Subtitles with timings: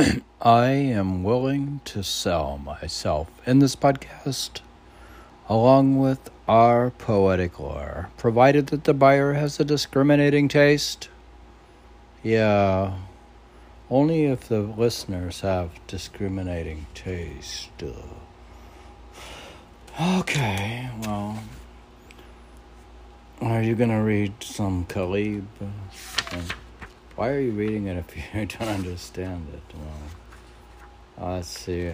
[0.40, 4.60] I am willing to sell myself in this podcast
[5.48, 11.08] along with our poetic lore, provided that the buyer has a discriminating taste.
[12.22, 12.98] Yeah,
[13.90, 17.70] only if the listeners have discriminating taste.
[20.00, 21.42] Okay, well,
[23.40, 25.46] are you gonna read some Ghalib?
[27.20, 29.76] Why are you reading it if you don't understand it?
[31.18, 31.92] Well, let's see.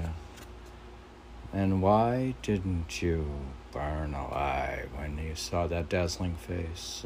[1.53, 3.27] And why didn't you
[3.73, 7.05] burn alive when you saw that dazzling face?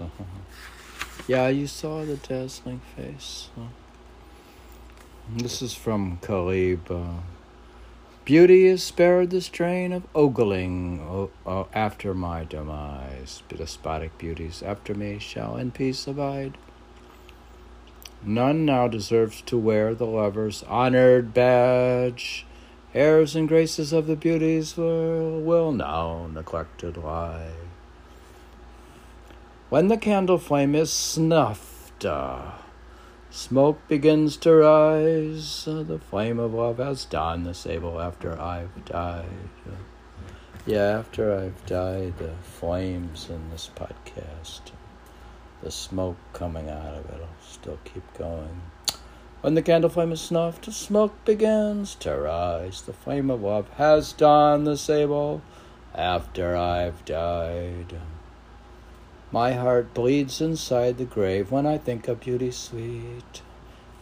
[1.28, 3.48] yeah, you saw the dazzling face.
[5.34, 6.90] This is from Ghalib.
[6.90, 7.22] Uh,
[8.26, 13.42] Beauty is spared the strain of ogling oh, oh, after my demise.
[13.48, 16.58] Despotic beauties after me shall in peace abide.
[18.22, 22.44] None now deserves to wear the lover's honored badge.
[22.92, 27.52] Airs and graces of the beauties will, now neglected lie.
[29.70, 32.50] When the candle flame is snuffed, uh,
[33.30, 35.66] smoke begins to rise.
[35.66, 39.48] Uh, the flame of love has done the sable after I've died.
[39.64, 39.76] Uh,
[40.66, 44.72] yeah, after I've died, the flames in this podcast
[45.62, 48.62] the smoke coming out of it will still keep going.
[49.40, 52.82] When the candle flame is snuffed, the smoke begins to rise.
[52.82, 55.42] The flame of love has done the sable
[55.94, 57.98] after I've died.
[59.32, 63.42] My heart bleeds inside the grave when I think of beauty sweet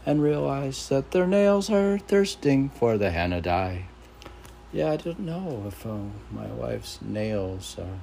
[0.07, 3.87] and realize that their nails are thirsting for the henna dye.
[4.73, 5.99] Yeah, I don't know if uh,
[6.31, 8.01] my wife's nails are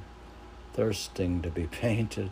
[0.74, 2.32] thirsting to be painted.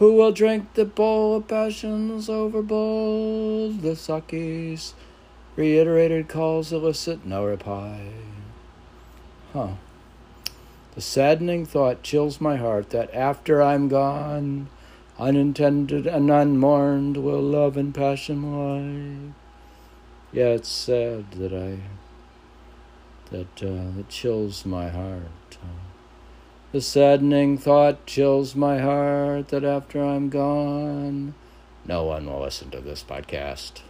[0.00, 3.82] Who will drink the bowl of passions over bowls?
[3.82, 4.94] The sakis
[5.56, 8.08] reiterated calls elicit no reply.
[9.52, 9.74] Huh.
[10.94, 14.70] The saddening thought chills my heart that after I'm gone,
[15.18, 19.34] unintended and unmourned, will love and passion lie.
[20.32, 21.80] Yeah, it's sad that I
[23.30, 25.28] that uh, that chills my heart.
[26.72, 31.34] The saddening thought chills my heart that after I'm gone,
[31.84, 33.80] no one will listen to this podcast.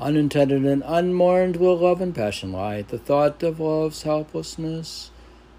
[0.00, 2.80] Unintended and unmourned will love and passion lie.
[2.80, 5.10] The thought of love's helplessness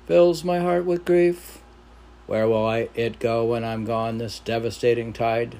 [0.08, 1.62] fills my heart with grief.
[2.26, 5.58] Where will I, it go when I'm gone, this devastating tide?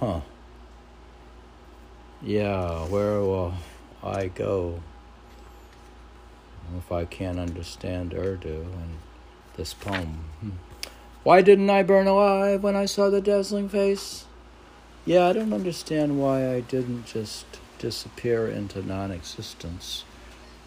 [0.00, 0.20] Huh.
[2.20, 3.54] Yeah, where will
[4.02, 4.82] I go?
[6.76, 8.98] If I can't understand Urdu and
[9.56, 10.24] this poem.
[10.40, 10.50] Hmm.
[11.22, 14.24] Why didn't I burn alive when I saw the dazzling face?
[15.04, 17.46] Yeah, I don't understand why I didn't just
[17.78, 20.04] disappear into non existence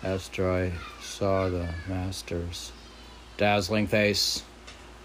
[0.03, 2.71] after I saw the Master's
[3.37, 4.43] dazzling face.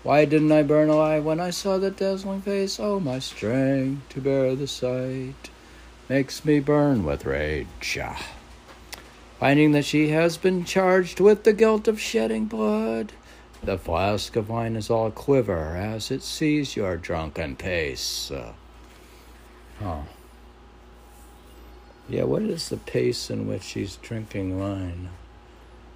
[0.02, 2.78] Why didn't I burn alive when I saw the dazzling face?
[2.78, 5.50] Oh, my strength to bear the sight
[6.08, 7.98] makes me burn with rage.
[8.00, 8.35] Ah.
[9.38, 13.12] Finding that she has been charged with the guilt of shedding blood,
[13.62, 18.30] the flask of wine is all quiver as it sees your drunken pace.
[18.30, 18.52] Uh,
[19.80, 20.02] huh.
[22.08, 25.08] Yeah, what is the pace in which she's drinking wine?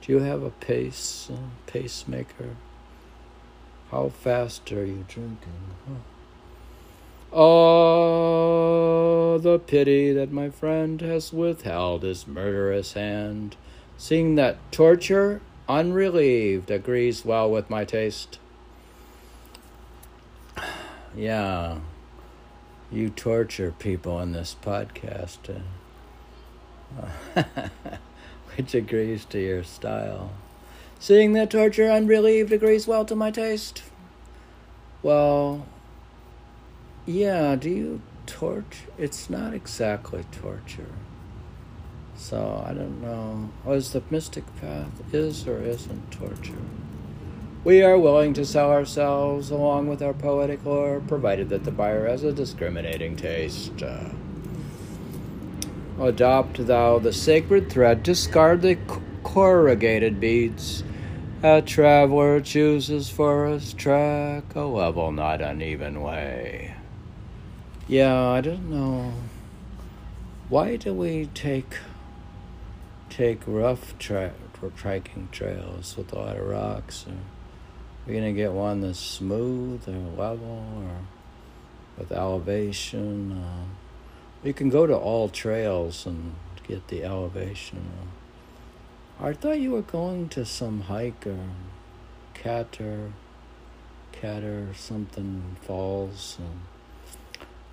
[0.02, 1.36] Do you have a pace, uh,
[1.66, 2.56] pacemaker?
[3.90, 5.74] How fast are you drinking?
[5.86, 5.94] Huh?
[7.32, 8.09] Oh,
[9.40, 13.56] the pity that my friend has withheld his murderous hand,
[13.96, 18.38] seeing that torture, unrelieved, agrees well with my taste.
[21.16, 21.80] Yeah,
[22.92, 25.60] you torture people in this podcast,
[27.36, 27.42] uh,
[28.54, 30.30] which agrees to your style.
[31.00, 33.82] Seeing that torture unrelieved agrees well to my taste.
[35.02, 35.66] Well,
[37.06, 38.90] yeah, do you torture?
[38.96, 40.94] It's not exactly torture.
[42.16, 43.50] So I don't know.
[43.64, 46.62] Was the mystic path is or isn't torture?
[47.64, 52.06] We are willing to sell ourselves along with our poetic lore, provided that the buyer
[52.08, 53.82] has a discriminating taste.
[53.82, 54.10] Uh,
[56.00, 58.78] adopt thou the sacred thread, discard the
[59.22, 60.84] corrugated beads.
[61.42, 66.74] A traveler chooses for his track a level, not uneven way.
[67.90, 69.12] Yeah, I don't know.
[70.48, 71.76] Why do we take
[73.08, 74.32] take rough tra-
[74.76, 77.04] trekking trails with a lot of rocks?
[77.08, 77.14] Or
[78.06, 80.98] we gonna get one that's smooth or level or
[81.98, 83.32] with elevation?
[83.32, 83.64] Uh,
[84.44, 87.90] You can go to all trails and get the elevation.
[89.18, 91.50] I thought you were going to some hike or
[92.34, 93.10] Catter,
[94.12, 96.36] Catter something falls.
[96.38, 96.69] And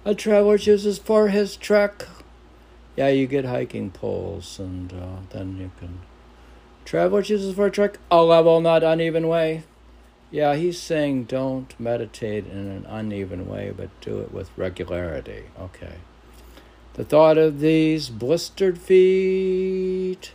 [0.07, 2.07] a traveler chooses for his trek.
[2.95, 5.99] Yeah, you get hiking poles, and uh, then you can.
[6.85, 9.63] Traveler chooses for a trek a level, not uneven way.
[10.31, 15.43] Yeah, he's saying don't meditate in an uneven way, but do it with regularity.
[15.59, 15.95] Okay.
[16.93, 20.31] The thought of these blistered feet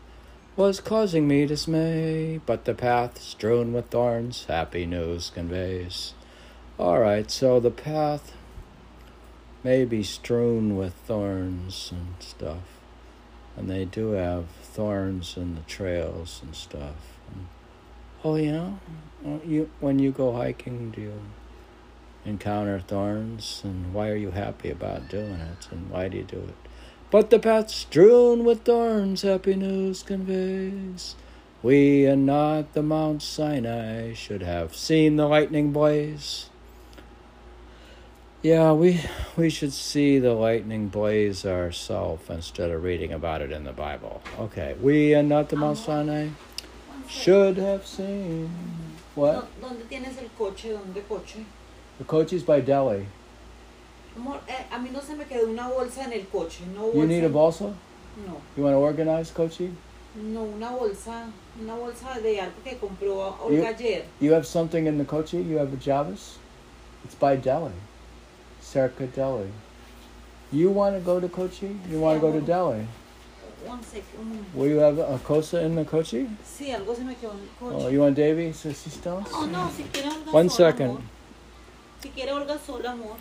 [0.55, 6.13] was causing me dismay, but the path strewn with thorns happy news conveys.
[6.79, 8.35] All right, so the path
[9.65, 12.81] may be strewn with thorns and stuff,
[13.57, 17.19] and they do have thorns in the trails and stuff.
[17.33, 17.47] And,
[18.25, 18.73] oh yeah,
[19.45, 21.21] you when you go hiking, do you
[22.25, 26.39] encounter thorns, and why are you happy about doing it, and why do you do
[26.39, 26.55] it?
[27.11, 31.15] But the path strewn with thorns, happy news conveys.
[31.63, 36.49] We and not the Mount Sinai should have seen the lightning blaze.
[38.43, 39.01] Yeah, we
[39.37, 44.21] we should see the lightning blaze ourselves instead of reading about it in the Bible.
[44.39, 46.29] Okay, we and not the Mount Sinai
[47.09, 48.51] should have seen
[49.15, 49.47] what?
[49.61, 50.71] ¿Dónde tienes el coche?
[50.73, 51.45] ¿Dónde coche?
[51.99, 53.07] The coach is by Delhi.
[54.17, 56.65] Amor, eh, a mí no se me quedó una bolsa en el coche.
[56.75, 57.65] No You need a bolsa.
[57.67, 57.77] bolsa?
[58.27, 59.71] No, You want to organize, Coachy?
[60.17, 61.31] no, una bolsa.
[61.61, 64.05] Una bolsa de algo que compró Olga ayer.
[64.21, 65.39] You have something in the Kochi?
[65.43, 66.39] You have a Javis?
[67.05, 67.73] It's by Delhi.
[68.73, 69.51] Circa Delhi.
[70.51, 71.77] You want to go to Kochi?
[71.91, 72.87] You want to go to Delhi?
[73.67, 74.47] One second.
[74.55, 76.27] Will you have a Kosa in the Kochi?
[76.43, 79.29] Sí, algo se me quedó en el Oh, you want Davy's assistance?
[79.33, 80.91] Oh, no, si quiere Olga One sola, second.
[80.91, 81.03] amor.
[82.01, 83.17] Si quiere Olga sola, amor.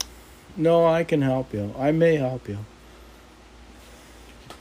[0.55, 1.73] No, I can help you.
[1.77, 2.57] I may help you.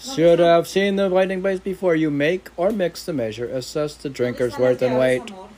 [0.01, 3.47] Should have seen the lightning blaze before you make or mix the measure.
[3.47, 5.31] Assess the drinker's worth and weight.
[5.31, 5.50] amor?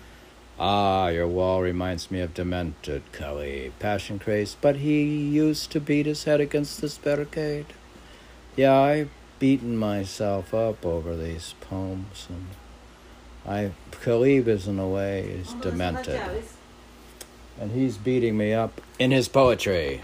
[0.58, 6.06] Ah, your wall reminds me of demented Kelly, passion crazed, but he used to beat
[6.06, 7.66] his head against this barricade.
[8.54, 12.46] Yeah, I've beaten myself up over these poems, and
[13.44, 13.72] I
[14.04, 16.42] Ghalib is in a way is ¿Dónde están las demented,
[17.60, 20.00] and he's beating me up in his poetry.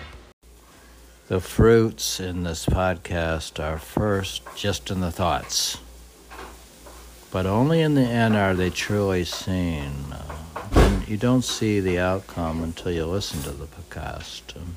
[1.28, 5.78] The fruits in this podcast are first just in the thoughts,
[7.30, 10.16] but only in the end are they truly seen.
[11.08, 14.54] You don't see the outcome until you listen to the podcast.
[14.54, 14.76] And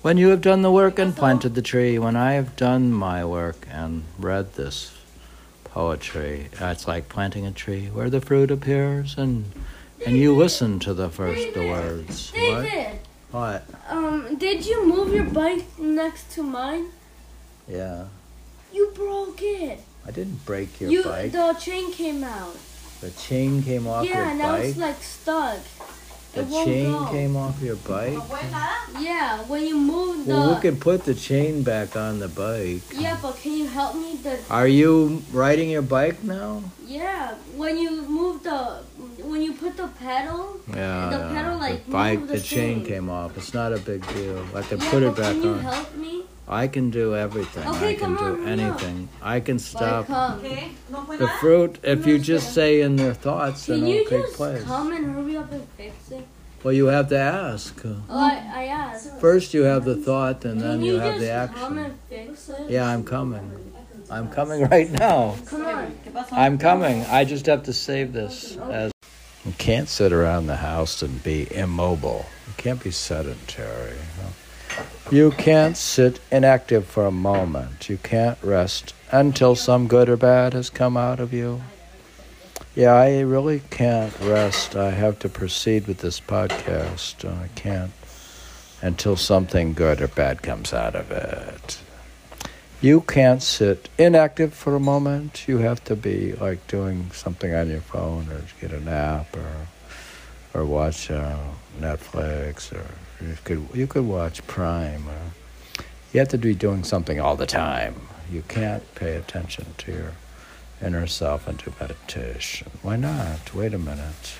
[0.00, 3.26] when you have done the work and planted the tree, when I have done my
[3.26, 4.96] work and read this
[5.64, 9.44] poetry, it's like planting a tree where the fruit appears, and
[10.06, 12.30] and you listen to the first the words.
[12.30, 12.40] What?
[12.62, 12.98] David,
[13.30, 13.64] What?
[13.90, 16.86] um, did you move your bike next to mine?
[17.68, 18.06] Yeah.
[18.72, 19.80] You broke it.
[20.06, 21.32] I didn't break your you bike.
[21.32, 22.56] the chain came out.
[23.00, 24.64] The chain came off yeah, your now bike.
[24.64, 25.58] it's like stuck.
[26.32, 28.18] the it chain came off your bike.
[28.98, 30.32] Yeah, when you move the.
[30.32, 32.82] Well, we can put the chain back on the bike.
[32.94, 34.16] Yeah, but can you help me?
[34.16, 36.62] The Are you riding your bike now?
[36.86, 38.82] yeah, when you move the
[39.22, 40.60] when you put the pedal.
[40.68, 41.10] Yeah.
[41.10, 43.36] The pedal, like, the bike, the, the chain came off.
[43.36, 44.44] It's not a big deal.
[44.54, 45.60] I can yeah, put it back can you on.
[45.60, 46.24] help me?
[46.48, 47.66] I can do everything.
[47.68, 48.48] Okay, I can do on, hurry up.
[48.82, 49.08] anything.
[49.20, 50.06] I can stop.
[50.06, 50.40] come.
[50.42, 50.70] ¿Qué?
[50.90, 54.22] ¿No fue The fruit, if you just say in their thoughts, then it'll you take
[54.26, 54.62] just place.
[54.64, 56.24] come and hurry up and fix it?
[56.62, 57.80] Well, you have to ask.
[57.84, 59.18] Oh, I, I asked.
[59.20, 61.92] First, you have the thought, and then you you have the just come action.
[61.92, 62.70] and fix it?
[62.70, 63.72] Yeah, I'm coming.
[64.08, 65.34] I'm coming right now.
[65.46, 65.96] Come on.
[66.30, 67.04] I'm coming.
[67.06, 68.92] I just have to save this as.
[69.44, 72.26] You can't sit around the house and be immobile.
[72.48, 73.96] You can't be sedentary.
[75.10, 77.88] You can't sit inactive for a moment.
[77.88, 81.62] You can't rest until some good or bad has come out of you.
[82.74, 84.74] Yeah, I really can't rest.
[84.74, 87.24] I have to proceed with this podcast.
[87.24, 87.92] I can't
[88.82, 91.78] until something good or bad comes out of it.
[92.80, 95.48] You can't sit inactive for a moment.
[95.48, 99.68] You have to be like doing something on your phone or get a nap or
[100.56, 101.36] or watch uh,
[101.78, 102.86] Netflix or
[103.24, 105.08] you could you could watch Prime.
[105.08, 105.82] Or,
[106.12, 107.94] you have to be doing something all the time.
[108.30, 110.12] You can't pay attention to your
[110.82, 112.70] inner self and do meditation.
[112.82, 113.54] Why not?
[113.54, 114.38] Wait a minute.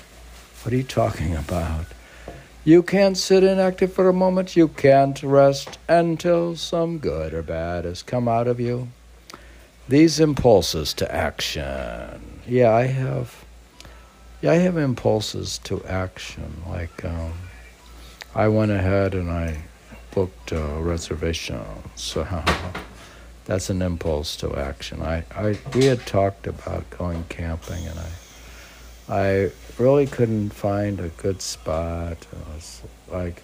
[0.63, 1.85] What are you talking about?
[2.65, 4.55] You can't sit inactive for a moment.
[4.57, 8.89] You can't rest until some good or bad has come out of you.
[9.87, 12.41] These impulses to action.
[12.45, 13.45] Yeah, I have.
[14.41, 16.61] Yeah, I have impulses to action.
[16.67, 17.33] Like, um,
[18.35, 19.57] I went ahead and I
[20.11, 21.59] booked a reservation.
[21.95, 22.23] So
[23.45, 25.01] That's an impulse to action.
[25.01, 28.09] I, I we had talked about going camping, and I
[29.09, 32.17] I really couldn't find a good spot.
[32.31, 33.41] It was like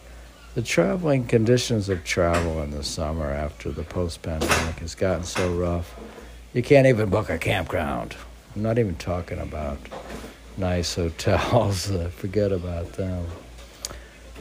[0.55, 5.95] the traveling conditions of travel in the summer after the post-pandemic has gotten so rough.
[6.53, 8.15] You can't even book a campground.
[8.55, 9.79] I'm not even talking about
[10.57, 11.91] nice hotels.
[12.15, 13.25] Forget about them.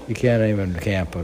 [0.09, 1.17] You can't even camp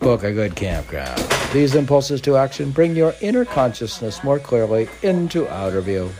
[0.00, 1.20] book a good campground.
[1.52, 6.10] These impulses to action bring your inner consciousness more clearly into outer view.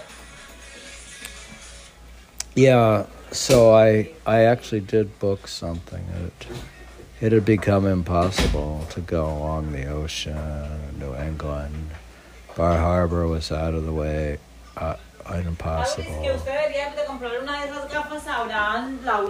[2.55, 6.05] Yeah, so I I actually did book something.
[6.25, 6.47] It
[7.21, 11.91] it had become impossible to go along the ocean, New England.
[12.57, 14.39] Bar Harbor was out of the way.
[14.77, 14.97] Uh,
[15.47, 16.39] impossible.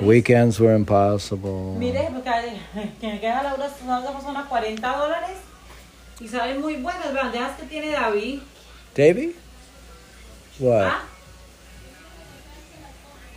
[0.02, 1.76] Weekends were impossible.
[1.78, 2.08] Mire,
[3.00, 5.38] que queda Laura unas gafas son a 40 dólares
[6.20, 7.12] y salen muy buenas.
[7.14, 8.40] Bandejas que tiene David.
[8.94, 9.34] Davy?
[10.58, 10.84] What?
[10.86, 11.04] Ah,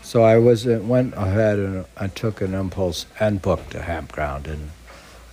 [0.07, 4.47] So I was uh, went ahead and I took an impulse and booked a campground
[4.47, 4.71] in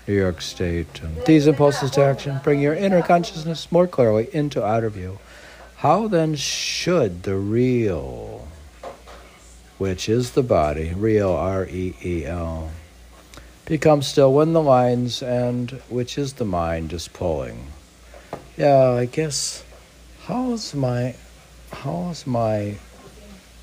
[0.09, 1.01] New York State.
[1.01, 5.21] And these impulses to action bring your inner consciousness more clearly into outer view.
[5.77, 8.49] How then should the real,
[9.77, 12.71] which is the body, real R E E L,
[13.67, 17.67] become still when the lines and which is the mind is pulling?
[18.57, 19.65] Yeah, I guess.
[20.25, 21.17] How is my,
[21.71, 22.77] how is my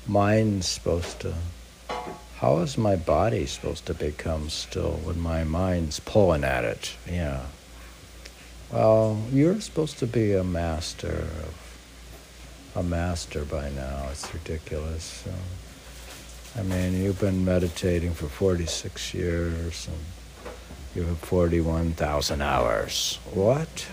[0.06, 1.34] mind supposed to?
[2.36, 6.94] How is my body supposed to become still when my mind's pulling at it?
[7.08, 7.46] Yeah.
[8.72, 11.61] Well, you're supposed to be a master of
[12.74, 14.08] a master by now.
[14.10, 15.24] It's ridiculous.
[15.24, 19.98] So, I mean, you've been meditating for 46 years and
[20.94, 23.18] you have 41,000 hours.
[23.32, 23.86] What?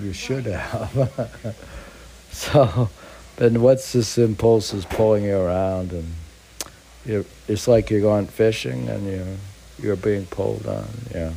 [0.00, 1.56] You should have.
[2.30, 2.90] so,
[3.36, 6.14] then what's this impulse is pulling you around and
[7.48, 9.36] it's like you're going fishing and you're,
[9.80, 10.88] you're being pulled on.
[11.14, 11.32] Yeah.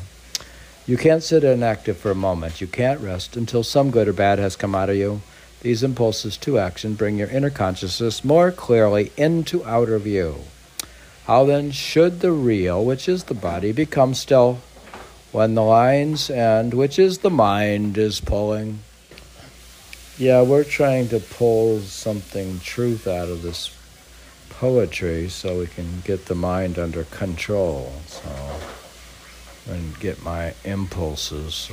[0.87, 2.61] You can't sit inactive for a moment.
[2.61, 5.21] You can't rest until some good or bad has come out of you.
[5.61, 10.35] These impulses to action bring your inner consciousness more clearly into outer view.
[11.25, 14.59] How then should the real, which is the body, become still
[15.31, 18.79] when the lines end, which is the mind, is pulling?
[20.17, 23.75] Yeah, we're trying to pull something truth out of this
[24.49, 27.93] poetry so we can get the mind under control.
[28.07, 28.29] So
[29.69, 31.69] and get my impulses.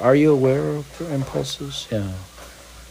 [0.00, 1.88] Are you aware of your impulses?
[1.90, 2.12] Yeah.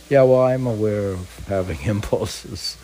[0.10, 2.78] Yeah, well, I'm aware of having impulses.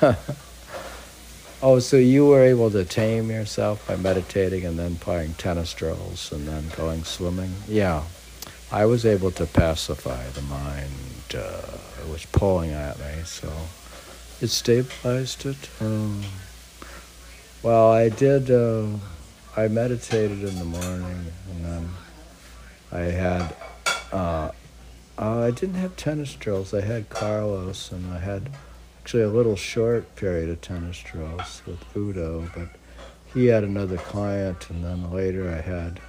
[1.62, 6.32] oh, so you were able to tame yourself by meditating and then playing tennis drills
[6.32, 7.52] and then going swimming?
[7.68, 8.04] Yeah.
[8.70, 10.90] I was able to pacify the mind.
[11.34, 11.60] Uh,
[12.02, 13.52] it was pulling at me, so
[14.40, 15.68] it stabilized it.
[15.80, 16.22] Um,
[17.62, 18.50] well, I did.
[18.50, 18.86] Uh,
[19.54, 21.90] I meditated in the morning, and then
[22.90, 23.54] I had.
[24.10, 24.50] Uh,
[25.22, 26.74] uh, I didn't have tennis drills.
[26.74, 28.50] I had Carlos, and I had
[29.00, 32.68] actually a little short period of tennis drills with Udo, but
[33.32, 36.00] he had another client, and then later I had.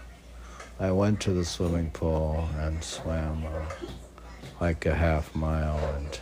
[0.80, 3.86] I went to the swimming pool and swam uh,
[4.60, 6.20] like a half mile, and,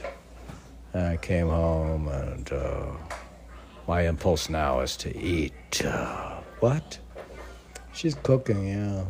[0.94, 2.88] and I came home, and uh,
[3.88, 5.86] my impulse now is to eat.
[5.86, 7.00] Uh, what?
[7.94, 9.06] She's cooking, yeah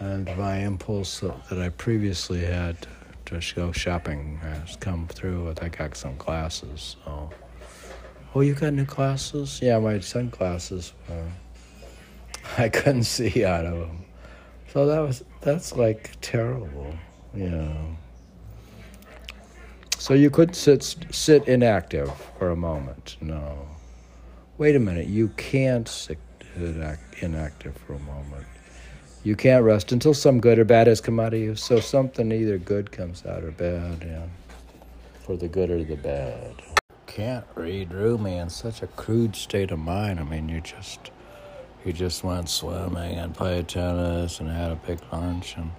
[0.00, 2.86] and my impulse that I previously had
[3.26, 5.54] to go shopping has come through.
[5.60, 6.96] I got some glasses.
[7.04, 7.30] So.
[8.34, 9.60] Oh, you got new glasses?
[9.62, 10.92] Yeah, my sunglasses.
[11.08, 11.12] Uh,
[12.58, 14.04] I couldn't see out of them,
[14.72, 16.94] so that was that's like terrible,
[17.34, 17.96] you know.
[19.98, 23.16] So you could sit sit inactive for a moment.
[23.20, 23.66] No,
[24.56, 25.08] wait a minute.
[25.08, 26.18] You can't sit
[27.20, 28.46] inactive for a moment.
[29.28, 31.54] You can't rest until some good or bad has come out of you.
[31.54, 34.22] So something either good comes out or bad, yeah.
[35.20, 36.54] For the good or the bad.
[37.06, 40.18] Can't read Rumi in such a crude state of mind.
[40.18, 41.10] I mean, you just
[41.84, 45.72] you just went swimming and played tennis and had a big lunch and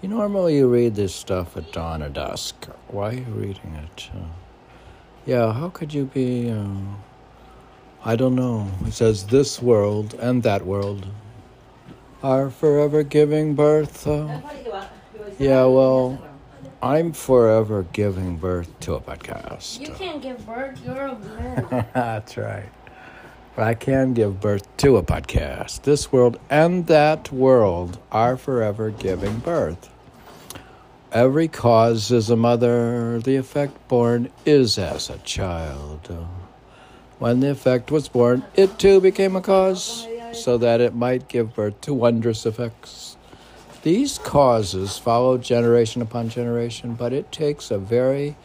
[0.00, 2.64] you normally you read this stuff at dawn or dusk.
[2.88, 4.08] Why are you reading it?
[4.14, 4.20] Uh,
[5.26, 6.50] yeah, how could you be?
[6.50, 6.96] Uh,
[8.02, 8.70] I don't know.
[8.86, 11.06] It says this world and that world
[12.24, 14.06] are forever giving birth.
[14.06, 14.40] Uh,
[15.38, 16.18] yeah, well,
[16.82, 19.80] I'm forever giving birth to a podcast.
[19.86, 21.86] You can't give birth, you're a man.
[21.94, 22.70] That's right.
[23.54, 25.82] But I can give birth to a podcast.
[25.82, 29.90] This world and that world are forever giving birth.
[31.12, 36.08] every cause is a mother, the effect born is as a child.
[37.20, 41.54] When the effect was born, it too became a cause, so that it might give
[41.54, 43.16] birth to wondrous effects.
[43.82, 48.36] These causes follow generation upon generation, but it takes a very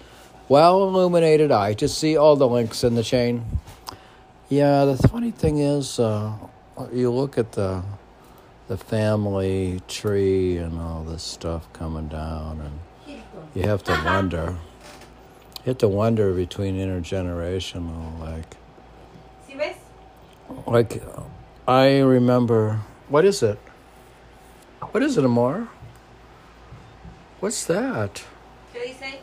[0.48, 3.46] well illuminated eye to see all the links in the chain.
[4.50, 6.34] Yeah, the funny thing is, uh,
[6.92, 7.84] you look at the
[8.68, 13.22] the family tree and all this stuff coming down, and
[13.56, 14.58] you have to wonder.
[15.60, 18.58] You have to wonder between intergenerational, like,
[20.68, 21.02] like
[21.70, 22.80] I remember.
[23.10, 23.60] What is it?
[24.90, 25.68] What is it, Amar?
[27.42, 28.24] What's that?
[28.74, 29.20] ¿Qué dice?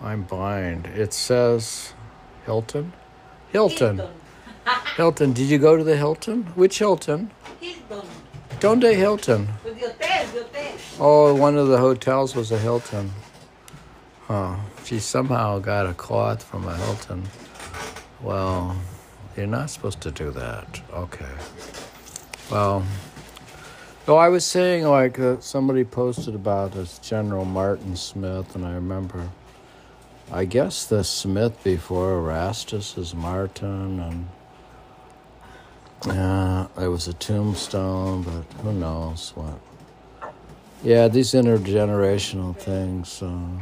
[0.00, 0.86] I'm blind.
[0.86, 1.92] It says
[2.46, 2.94] Hilton.
[3.52, 4.00] Hilton.
[4.96, 5.34] Hilton.
[5.34, 6.44] Did you go to the Hilton?
[6.54, 7.30] Which Hilton?
[7.60, 8.08] Hilton.
[8.58, 9.48] Donde Hilton?
[9.62, 10.72] Pues de hotel, de hotel.
[10.98, 13.12] Oh, one of the hotels was a Hilton.
[14.28, 14.56] Huh.
[14.86, 17.28] She somehow got a cloth from a Hilton.
[18.22, 18.78] Well,
[19.36, 20.80] you're not supposed to do that.
[20.92, 21.34] Okay.
[22.50, 22.84] Well,
[24.06, 28.74] no, I was saying like uh, somebody posted about this General Martin Smith, and I
[28.74, 29.28] remember.
[30.30, 34.28] I guess the Smith before Erastus is Martin, and
[36.06, 39.60] yeah, there was a tombstone, but who knows what.
[40.82, 43.22] Yeah, these intergenerational things.
[43.22, 43.60] Uh,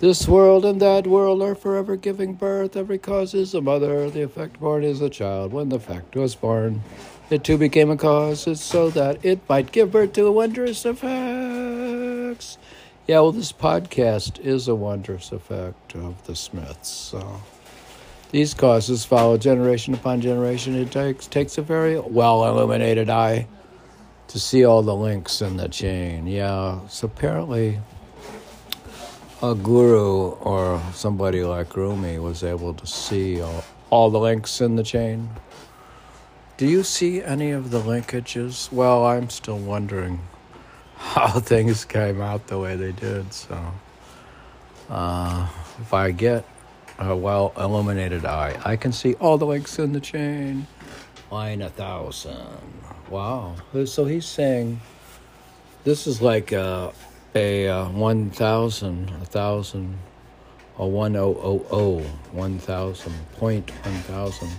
[0.00, 2.74] this world and that world are forever giving birth.
[2.74, 4.10] Every cause is a mother.
[4.10, 5.52] The effect born is a child.
[5.52, 6.82] When the fact was born,
[7.28, 8.46] it too became a cause.
[8.46, 12.56] It's so that it might give birth to wondrous effects.
[13.06, 16.88] Yeah, well, this podcast is a wondrous effect of the Smiths.
[16.88, 17.42] So.
[18.30, 20.76] These causes follow generation upon generation.
[20.76, 23.48] It takes takes a very well illuminated eye
[24.28, 26.28] to see all the links in the chain.
[26.28, 27.80] Yeah, so apparently
[29.42, 34.76] a guru or somebody like Rumi was able to see all, all the links in
[34.76, 35.30] the chain.
[36.58, 38.70] Do you see any of the linkages?
[38.70, 40.20] Well, I'm still wondering
[40.96, 43.32] how things came out the way they did.
[43.32, 43.58] So,
[44.90, 45.48] uh,
[45.80, 46.44] if I get
[46.98, 50.66] a well illuminated eye, I can see all the links in the chain.
[51.30, 52.58] Line a thousand.
[53.08, 53.54] Wow.
[53.86, 54.80] So he's saying
[55.84, 56.92] this is like a,
[57.34, 59.98] a, uh 1,000, a thousand,
[60.78, 64.50] a 1000, 1,000, point 1,000,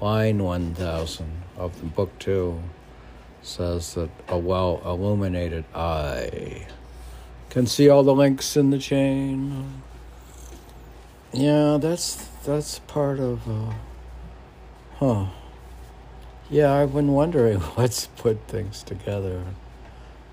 [0.00, 2.62] line 1,000 of the book two
[3.42, 6.66] says that a well illuminated eye
[7.50, 9.82] can see all the links in the chain.
[11.32, 13.72] Yeah, that's that's part of uh
[14.96, 15.26] huh.
[16.50, 19.44] Yeah, I've been wondering what's put things together.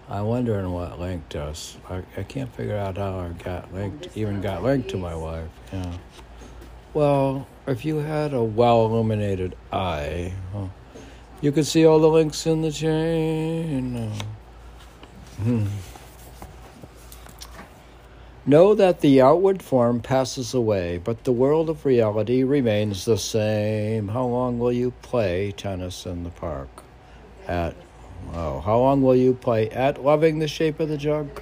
[0.07, 1.77] I'm wondering what linked us.
[1.89, 5.47] I, I can't figure out how I got linked, even got linked to my wife.
[5.73, 5.93] Yeah.
[6.93, 10.33] Well, if you had a well illuminated eye,
[11.41, 14.11] you could see all the links in the chain.
[15.41, 15.65] Hmm.
[18.45, 24.09] Know that the outward form passes away, but the world of reality remains the same.
[24.09, 26.69] How long will you play tennis in the park?
[27.47, 27.75] At
[28.33, 31.41] oh, how long will you play at loving the shape of the jug?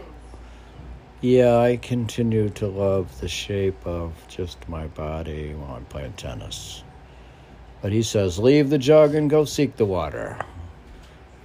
[1.21, 6.83] Yeah, I continue to love the shape of just my body while I'm playing tennis.
[7.81, 10.37] But he says, leave the jug and go seek the water.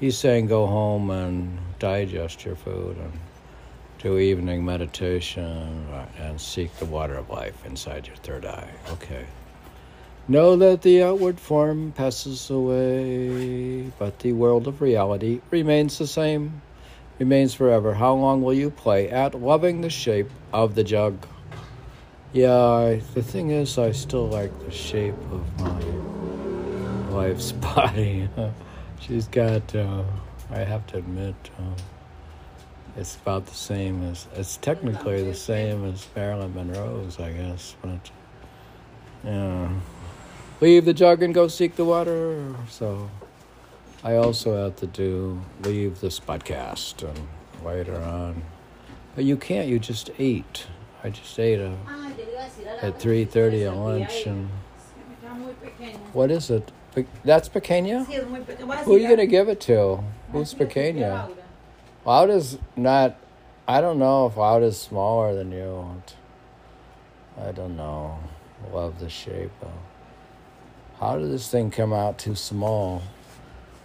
[0.01, 3.13] He's saying, go home and digest your food and
[3.99, 5.87] do evening meditation
[6.19, 8.71] and seek the water of life inside your third eye.
[8.93, 9.27] Okay.
[10.31, 16.61] Know that the outward form passes away, but the world of reality remains the same,
[17.19, 17.95] remains forever.
[17.95, 21.27] How long will you play at loving the shape of the jug?
[22.35, 28.29] Yeah, I, the thing is, I still like the shape of my wife's body.
[29.01, 30.05] She's got, uh,
[30.51, 31.81] I have to admit, uh,
[32.99, 37.77] it's about the same as it's technically the same as Marilyn Monroe's, I guess.
[37.81, 38.11] But
[39.25, 39.71] yeah,
[40.61, 42.55] leave the jug and go seek the water.
[42.69, 43.11] So
[44.05, 47.29] I also have to do leave this podcast and
[47.65, 48.43] later on,
[49.15, 49.69] but you can't.
[49.69, 50.67] You just ate.
[51.03, 51.77] I just ate a,
[52.83, 54.49] at three thirty at lunch and
[56.13, 56.73] what is it?
[56.95, 58.07] Pe- That's pequeña.
[58.07, 58.85] Sí, es muy pequeño.
[58.85, 60.03] Who are you gonna give it to?
[60.33, 61.31] Who's pequeña?
[62.05, 63.17] Lauda's not.
[63.67, 66.03] I don't know if Lauda's smaller than you.
[67.41, 68.19] I don't know.
[68.73, 69.53] Love the shape.
[69.63, 69.69] Of,
[71.01, 73.03] how did this thing come out too small?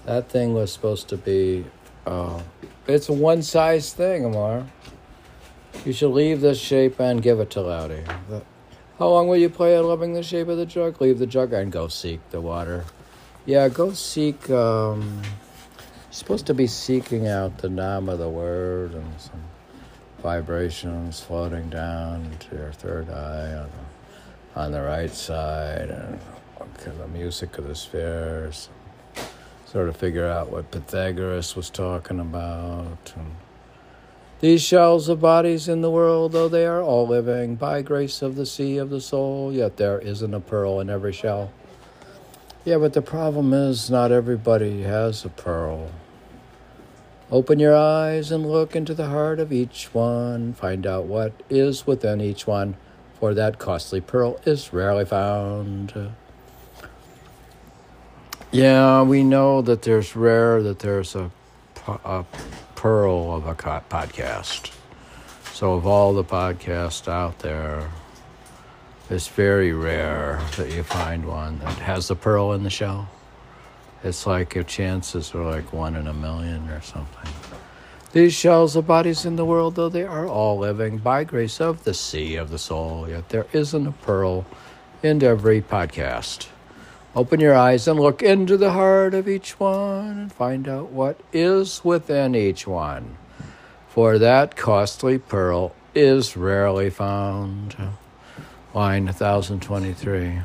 [0.06, 1.66] That thing was supposed to be
[2.06, 2.42] Uh,
[2.86, 4.66] it's a one size thing, Amar.
[5.86, 8.04] You should leave this shape and give it to Loudy.
[9.00, 11.00] How long will you play at loving the shape of the jug?
[11.00, 12.84] Leave the jug and go seek the water.
[13.46, 14.50] Yeah, go seek.
[14.50, 19.44] Um, you're supposed to be seeking out the name of the word and some
[20.22, 26.20] vibrations floating down to your third eye on the, on the right side and
[26.80, 28.70] okay, the music of the spheres.
[29.66, 33.14] Sort of figure out what Pythagoras was talking about.
[33.16, 33.36] And
[34.40, 38.36] these shells of bodies in the world, though they are all living by grace of
[38.36, 41.52] the sea of the soul, yet there isn't a pearl in every shell.
[42.66, 45.92] Yeah, but the problem is not everybody has a pearl.
[47.32, 50.54] Open your eyes and look into the heart of each one.
[50.54, 52.76] Find out what is within each one,
[53.20, 56.14] for that costly pearl is rarely found.
[58.54, 61.32] Yeah, we know that there's rare that there's a,
[61.88, 62.24] a
[62.76, 64.72] pearl of a podcast.
[65.54, 67.90] So, of all the podcasts out there,
[69.10, 73.10] it's very rare that you find one that has the pearl in the shell.
[74.04, 77.34] It's like your chances are like one in a million or something.
[78.12, 81.86] These shells of bodies in the world, though they are all living by grace of
[81.86, 84.46] the sea of the soul, yet there isn't a pearl
[85.02, 86.50] in every podcast.
[87.16, 91.20] Open your eyes and look into the heart of each one and find out what
[91.32, 93.18] is within each one.
[93.88, 97.76] For that costly pearl is rarely found.
[98.74, 100.40] Line 1023.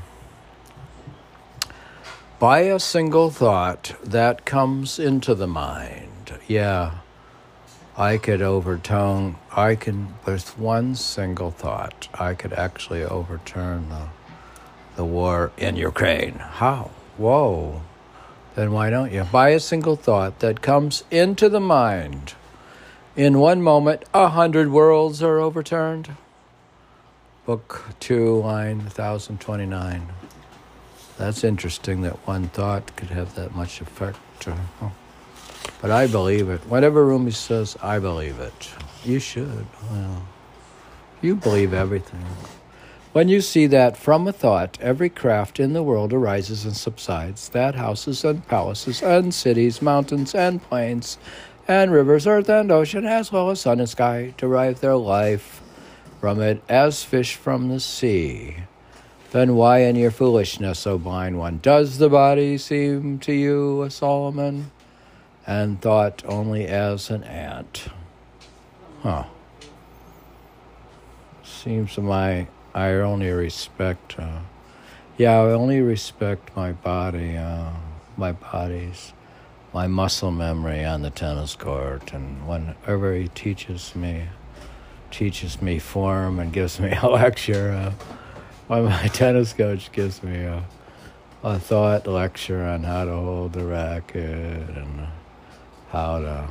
[2.39, 6.39] By a single thought that comes into the mind.
[6.47, 6.99] Yeah,
[7.97, 14.09] I could overturn, I can, with one single thought, I could actually overturn the,
[14.99, 16.35] the war in Ukraine.
[16.35, 16.91] How?
[17.17, 17.83] Whoa.
[18.57, 19.23] Then why don't you?
[19.23, 22.35] By a single thought that comes into the mind.
[23.15, 26.17] In one moment, a hundred worlds are overturned.
[27.47, 30.09] Book 2, line 1029.
[31.17, 34.19] That's interesting that one thought could have that much effect.
[35.81, 36.61] But I believe it.
[36.67, 38.71] Whatever Rumi says, I believe it.
[39.05, 39.67] You should.
[39.93, 40.27] Well,
[41.23, 42.25] you believe everything.
[43.13, 47.49] When you see that from a thought every craft in the world arises and subsides,
[47.51, 51.17] that houses and palaces and cities, mountains and plains,
[51.67, 55.63] and rivers, earth and ocean, as well as sun and sky, derive their life
[56.21, 58.57] from it as fish from the sea.
[59.31, 63.91] Then why in your foolishness, O blind one, does the body seem to you a
[63.91, 64.71] Solomon,
[65.47, 67.89] and thought only as an ant?
[69.03, 69.25] Huh.
[71.43, 74.19] Seems to my I only respect.
[74.19, 74.41] Uh,
[75.17, 77.71] yeah, I only respect my body, uh,
[78.17, 79.13] my body's,
[79.75, 84.29] my muscle memory on the tennis court, and whenever he teaches me,
[85.11, 87.73] teaches me form and gives me a lecture.
[87.73, 87.93] Uh,
[88.69, 90.63] when my tennis coach gives me a,
[91.43, 95.07] a thought lecture on how to hold the racket and
[95.91, 96.49] how to,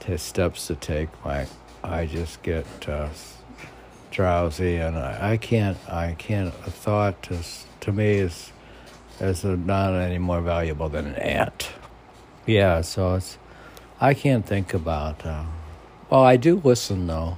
[0.00, 1.46] to steps to take, my
[1.82, 3.08] I just get uh,
[4.18, 8.50] drowsy and I, I can't I can't a thought is to me is
[9.20, 11.70] is not any more valuable than an ant.
[12.44, 13.38] Yeah, so it's
[14.00, 15.24] I can't think about.
[15.24, 15.44] Uh,
[16.10, 17.36] well, I do listen though,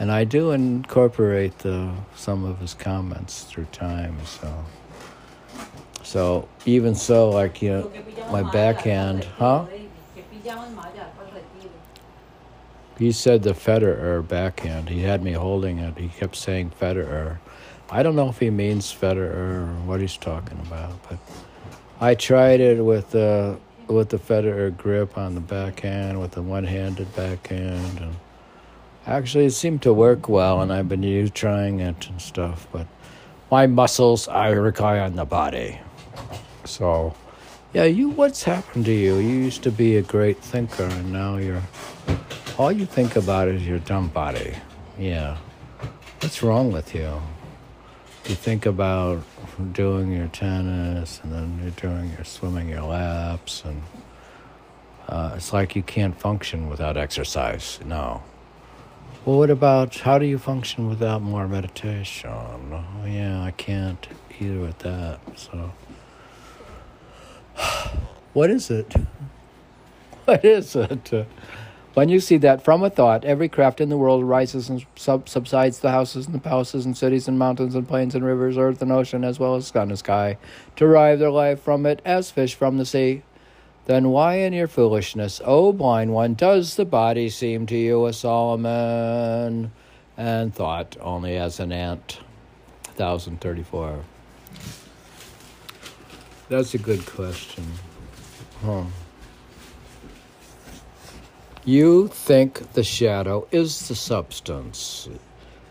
[0.00, 4.16] and I do incorporate the some of his comments through time.
[4.24, 4.64] So,
[6.02, 7.92] so even so, like you know,
[8.32, 9.66] my backhand, huh?
[13.00, 14.90] He said the Federer backhand.
[14.90, 15.96] He had me holding it.
[15.96, 17.38] He kept saying Federer.
[17.90, 21.18] I don't know if he means Federer or what he's talking about, but
[21.98, 27.16] I tried it with the with the Federer grip on the backhand, with the one-handed
[27.16, 28.16] backhand, and
[29.06, 30.60] actually it seemed to work well.
[30.60, 32.86] And I've been used trying it and stuff, but
[33.50, 35.80] my muscles I rely on the body.
[36.66, 37.14] So,
[37.72, 38.10] yeah, you.
[38.10, 39.16] What's happened to you?
[39.16, 41.62] You used to be a great thinker, and now you're
[42.58, 44.54] all you think about is your dumb body.
[44.98, 45.36] Yeah.
[46.20, 47.20] What's wrong with you?
[48.28, 49.22] You think about
[49.72, 53.82] doing your tennis and then you're doing your swimming your laps and
[55.08, 57.80] uh, it's like you can't function without exercise.
[57.84, 58.22] No.
[59.24, 62.30] Well, what about how do you function without more meditation?
[62.30, 64.06] Oh, yeah, I can't
[64.38, 65.20] either with that.
[65.36, 65.72] So,
[68.32, 68.94] what is it?
[70.26, 71.26] What is it?
[72.00, 75.28] When you see that from a thought, every craft in the world rises and sub-
[75.28, 78.80] subsides the houses and the palaces and cities and mountains and plains and rivers, earth
[78.80, 80.38] and ocean, as well as sun and sky,
[80.76, 83.22] derive their life from it as fish from the sea.
[83.84, 88.14] Then why in your foolishness, O blind one, does the body seem to you a
[88.14, 89.70] Solomon,
[90.16, 92.20] and thought only as an ant?
[92.96, 94.00] 1034.
[96.48, 97.66] That's a good question.
[98.64, 98.84] Huh.
[101.64, 105.10] You think the shadow is the substance.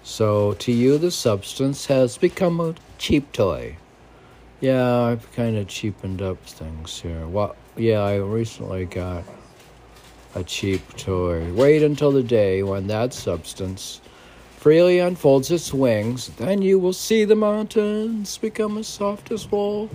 [0.03, 3.77] So to you, the substance has become a cheap toy.
[4.61, 7.25] Yeah, I've kind of cheapened up things here.
[7.27, 7.55] What?
[7.75, 9.23] Yeah, I recently got
[10.35, 11.51] a cheap toy.
[11.53, 13.99] Wait until the day when that substance
[14.59, 19.89] freely unfolds its wings, then you will see the mountains become as soft as wool,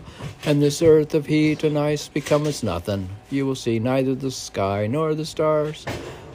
[0.47, 3.07] and this earth of heat and ice become as nothing.
[3.31, 5.85] You will see neither the sky nor the stars,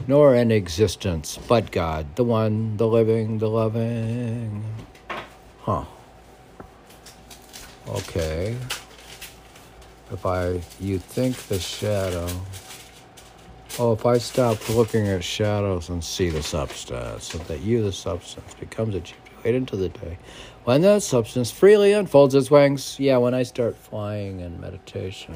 [0.07, 4.63] nor an existence but God, the one, the living, the loving.
[5.61, 5.85] Huh.
[7.87, 8.55] Okay.
[10.11, 12.29] If I, you think the shadow.
[13.77, 17.91] Oh, if I stop looking at shadows and see the substance, so that you, the
[17.91, 19.01] substance, becomes a
[19.43, 20.17] wait until the day
[20.63, 22.99] when that substance freely unfolds its wings.
[22.99, 25.35] Yeah, when I start flying in meditation,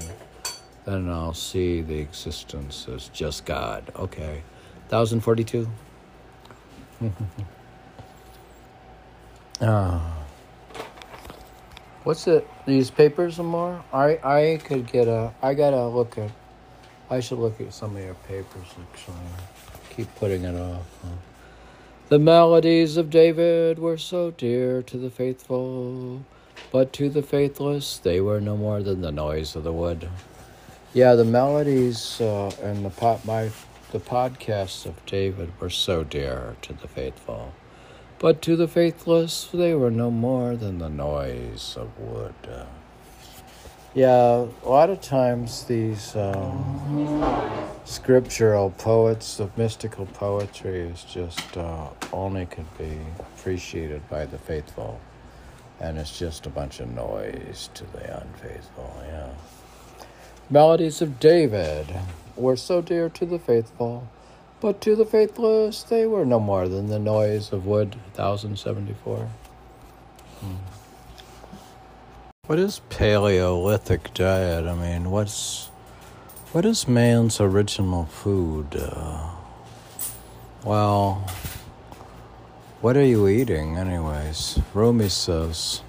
[0.86, 3.92] then I'll see the existence as just God.
[3.96, 4.44] Okay.
[4.90, 5.68] 1042.
[9.62, 10.26] Ah.
[12.04, 12.46] What's it?
[12.66, 13.82] These papers some more?
[13.94, 15.34] I I could get a.
[15.42, 16.32] I gotta look at.
[17.10, 18.68] I should look at some of your papers.
[18.92, 19.16] Actually,
[19.90, 20.86] keep putting it off.
[21.02, 21.10] Huh?
[22.10, 26.24] The melodies of David were so dear to the faithful,
[26.72, 30.10] but to the faithless they were no more than the noise of the wood.
[30.94, 33.50] Yeah, the melodies uh, and the pot my
[33.92, 37.54] the podcasts of David were so dear to the faithful.
[38.20, 42.34] But to the faithless, they were no more than the noise of wood.
[43.94, 47.24] Yeah, a lot of times these um,
[47.86, 55.00] scriptural poets of mystical poetry is just uh, only could be appreciated by the faithful,
[55.80, 59.04] and it's just a bunch of noise to the unfaithful.
[59.06, 59.30] Yeah,
[60.50, 61.86] melodies of David
[62.36, 64.08] were so dear to the faithful
[64.64, 67.96] but to the faithless, they were no more than the noise of wood.
[68.16, 69.28] 1074.
[70.40, 70.73] Hmm.
[72.48, 74.66] What is Paleolithic diet?
[74.66, 75.68] I mean, what's
[76.52, 78.76] what is man's original food?
[78.76, 79.30] Uh,
[80.66, 81.26] well,
[82.82, 84.60] what are you eating, anyways?
[84.74, 85.84] Rumi says,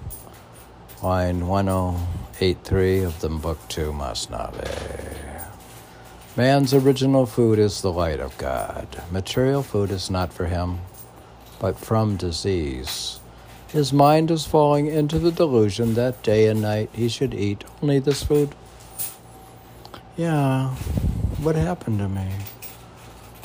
[1.03, 5.43] line 1083 of the book 2, Masnavi.
[6.37, 9.03] Man's original food is the light of God.
[9.11, 10.79] Material food is not for him,
[11.59, 13.19] but from disease.
[13.69, 17.99] His mind is falling into the delusion that day and night he should eat only
[17.99, 18.55] this food.
[20.15, 20.69] Yeah,
[21.41, 22.29] what happened to me?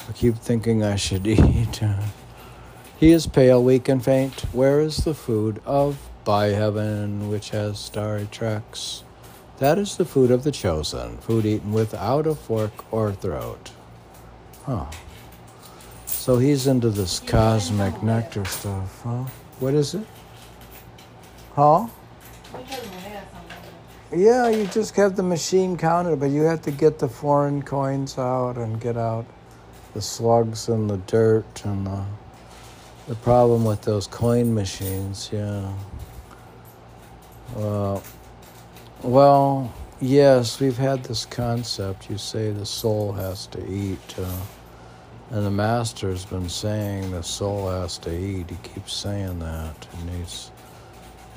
[0.09, 1.81] I keep thinking I should eat.
[2.99, 4.41] he is pale, weak, and faint.
[4.53, 9.03] Where is the food of by heaven which has starry tracks?
[9.59, 13.73] That is the food of the chosen, food eaten without a fork or throat.
[14.65, 14.87] Huh.
[16.07, 19.25] So he's into this cosmic nectar stuff, huh?
[19.61, 20.07] What is it?
[21.55, 21.87] Huh?
[24.13, 28.19] Yeah, you just have the machine counted, but you have to get the foreign coins
[28.19, 29.25] out and get out
[29.95, 32.05] the slugs and the dirt and the
[33.07, 35.73] the problem with those coin machines, yeah.
[37.57, 38.05] Well,
[39.03, 42.09] well, yes, we've had this concept.
[42.09, 44.41] You say the soul has to eat, uh,
[45.31, 48.51] and the master's been saying the soul has to eat.
[48.51, 49.87] He keeps saying that.
[49.97, 50.51] He needs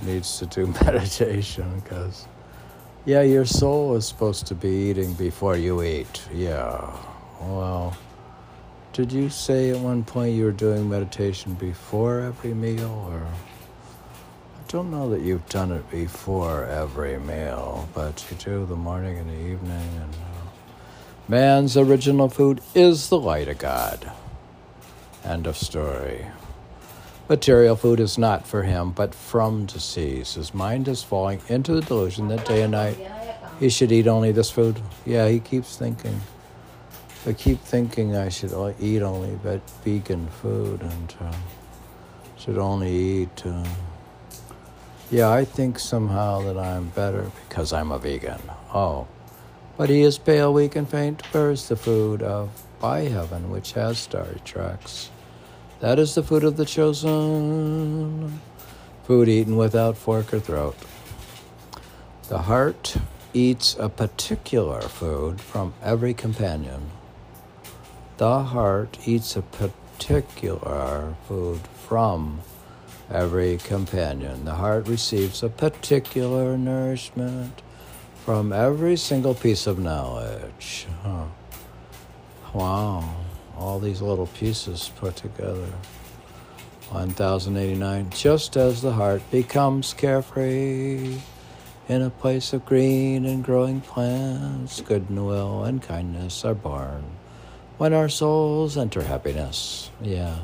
[0.01, 2.27] needs to do meditation because,
[3.05, 6.27] yeah, your soul is supposed to be eating before you eat.
[6.33, 6.91] Yeah.
[7.39, 7.95] Well,
[8.93, 13.21] did you say at one point you were doing meditation before every meal, or?
[13.21, 19.19] I don't know that you've done it before every meal, but you do the morning
[19.19, 19.89] and the evening.
[20.01, 20.15] And
[21.27, 24.11] man's original food is the light of God.
[25.23, 26.27] End of story.
[27.29, 30.35] Material food is not for him, but from disease.
[30.35, 32.97] His mind is falling into the delusion that day and night
[33.59, 34.79] he should eat only this food.
[35.05, 36.19] Yeah, he keeps thinking.
[37.25, 41.33] I keep thinking I should eat only but vegan food and uh,
[42.37, 43.45] should only eat.
[43.45, 43.65] Uh,
[45.09, 48.41] yeah, I think somehow that I'm better because I'm a vegan.
[48.73, 49.07] Oh.
[49.75, 51.21] But he is pale, weak, and faint.
[51.33, 55.09] Where is the food of by heaven, which has starry tracks?
[55.79, 58.39] That is the food of the chosen,
[59.03, 60.75] food eaten without fork or throat.
[62.29, 62.97] The heart
[63.33, 66.91] eats a particular food from every companion.
[68.17, 72.41] The heart eats a particular food from
[73.09, 74.45] every companion.
[74.45, 77.61] The heart receives a particular nourishment
[78.25, 80.87] from every single piece of knowledge.
[81.03, 81.25] Huh.
[82.53, 83.15] Wow,
[83.57, 85.67] all these little pieces put together.
[86.89, 88.11] 1089.
[88.11, 91.17] Just as the heart becomes carefree
[91.89, 97.03] in a place of green and growing plants, goodwill and kindness are born
[97.77, 99.89] when our souls enter happiness.
[100.01, 100.37] Yeah.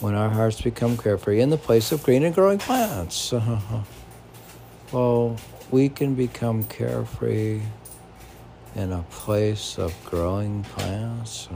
[0.00, 3.32] When our hearts become carefree in the place of green and growing plants.
[4.92, 5.36] well,
[5.70, 7.62] we can become carefree
[8.74, 11.48] in a place of growing plants.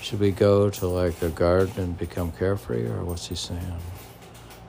[0.00, 3.78] Should we go to like a garden and become carefree, or what's he saying?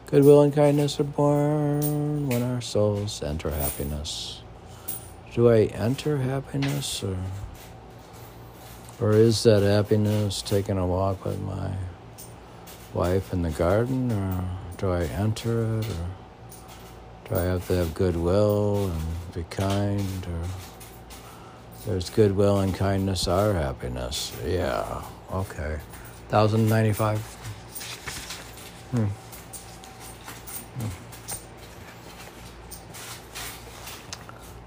[0.08, 4.41] Goodwill and kindness are born when our souls enter happiness.
[5.34, 7.17] Do I enter happiness, or,
[9.02, 11.71] or is that happiness taking a walk with my
[12.93, 14.45] wife in the garden, or
[14.78, 16.08] do I enter it, or
[17.27, 20.47] do I have to have goodwill and be kind, or
[21.85, 24.31] there's goodwill and kindness are happiness?
[24.45, 25.03] Yeah.
[25.31, 25.79] Okay.
[26.29, 27.19] 1095.
[28.91, 28.97] Hmm.
[28.97, 29.09] hmm.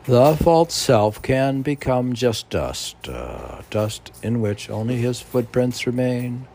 [0.04, 6.48] The false self can become just dust, uh, dust in which only his footprints remain.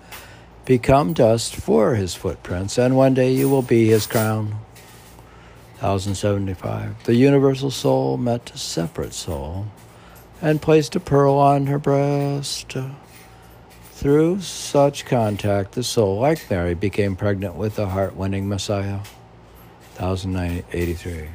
[0.65, 4.55] Become dust for his footprints, and one day you will be his crown.
[5.83, 7.03] 1075.
[7.03, 9.67] The universal soul met a separate soul
[10.41, 12.75] and placed a pearl on her breast.
[13.91, 18.99] Through such contact, the soul, like Mary, became pregnant with the heart winning Messiah.
[19.97, 21.27] 1083.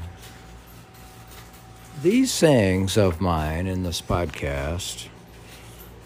[2.03, 5.09] These sayings of mine in this podcast,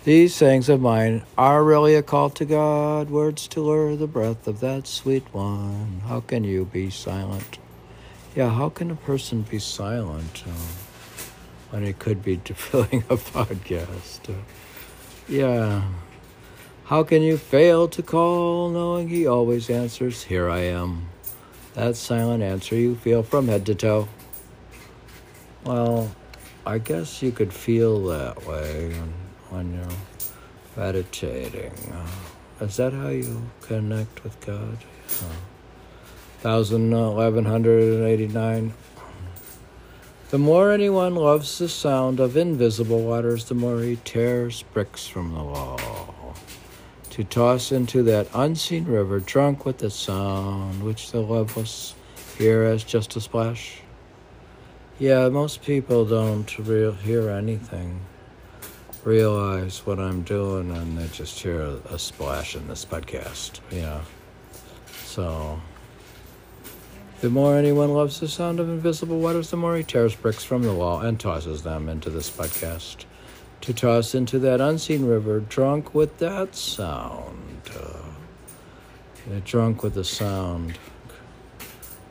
[0.04, 4.46] these sayings of mine are really a call to God, words to lure the breath
[4.46, 6.02] of that sweet one.
[6.06, 7.58] How can you be silent?
[8.34, 10.50] Yeah, how can a person be silent uh,
[11.70, 14.30] when it could be filling a podcast?
[14.30, 14.40] Uh,
[15.28, 15.82] yeah.
[16.84, 21.08] How can you fail to call, knowing he always answers, Here I am?
[21.74, 24.08] That silent answer you feel from head to toe.
[25.64, 26.10] Well,
[26.66, 28.94] I guess you could feel that way
[29.50, 29.98] when you're
[30.76, 31.72] meditating.
[31.92, 34.78] Uh, is that how you connect with God?
[35.08, 35.51] Uh,
[36.44, 38.74] 1189.
[40.30, 45.34] The more anyone loves the sound of invisible waters, the more he tears bricks from
[45.34, 46.34] the wall
[47.10, 51.94] to toss into that unseen river, drunk with the sound which the loveless
[52.38, 53.82] hear as just a splash.
[54.98, 58.00] Yeah, most people don't real hear anything,
[59.04, 63.60] realize what I'm doing, and they just hear a, a splash in this podcast.
[63.70, 64.00] Yeah.
[65.04, 65.60] So,
[67.22, 70.64] the more anyone loves the sound of invisible waters, the more he tears bricks from
[70.64, 73.04] the wall and tosses them into this podcast
[73.60, 77.70] to toss into that unseen river, drunk with that sound.
[77.78, 80.76] Uh, drunk with the sound,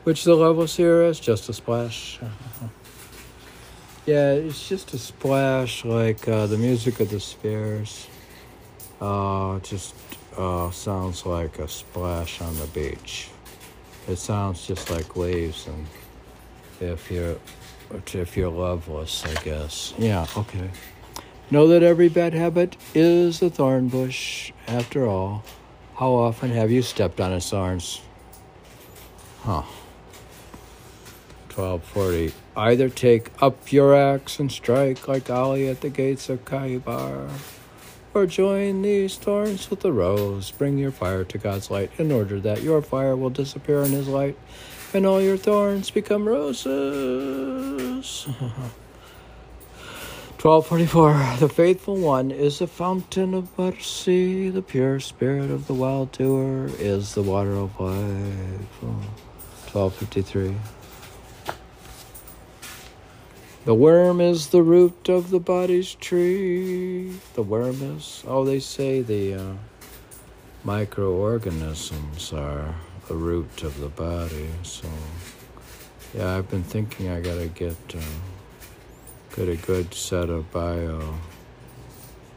[0.04, 2.18] which the levels hear is just a splash.
[4.06, 8.06] yeah, it's just a splash like uh, the music of the spheres.
[8.98, 9.94] Uh, just
[10.38, 13.28] uh, sounds like a splash on the beach.
[14.08, 15.86] It sounds just like waves, and
[16.80, 17.36] if you're
[17.92, 19.94] if you're loveless, I guess.
[19.98, 20.26] Yeah.
[20.36, 20.70] Okay.
[21.50, 24.52] Know that every bad habit is a thorn bush.
[24.66, 25.44] After all,
[25.96, 28.00] how often have you stepped on its thorns?
[29.42, 29.62] Huh.
[31.54, 32.32] 1240.
[32.56, 37.28] Either take up your axe and strike like Ali at the gates of Khaybar,
[38.14, 40.50] or join these thorns with the rose.
[40.50, 44.08] Bring your fire to God's light in order that your fire will disappear in His
[44.08, 44.38] light
[44.94, 48.26] and all your thorns become roses.
[50.42, 56.10] 1244 The faithful one is the fountain of mercy, the pure spirit of the wild
[56.10, 58.82] doer is the water of life.
[59.72, 60.81] 1253
[63.64, 67.12] The worm is the root of the body's tree.
[67.34, 69.52] The worm is, oh, they say the uh,
[70.64, 72.74] microorganisms are
[73.08, 74.48] the root of the body.
[74.62, 74.88] So,
[76.14, 77.76] yeah, I've been thinking I gotta get.
[77.94, 78.00] Uh,
[79.34, 81.18] get a good set of bio,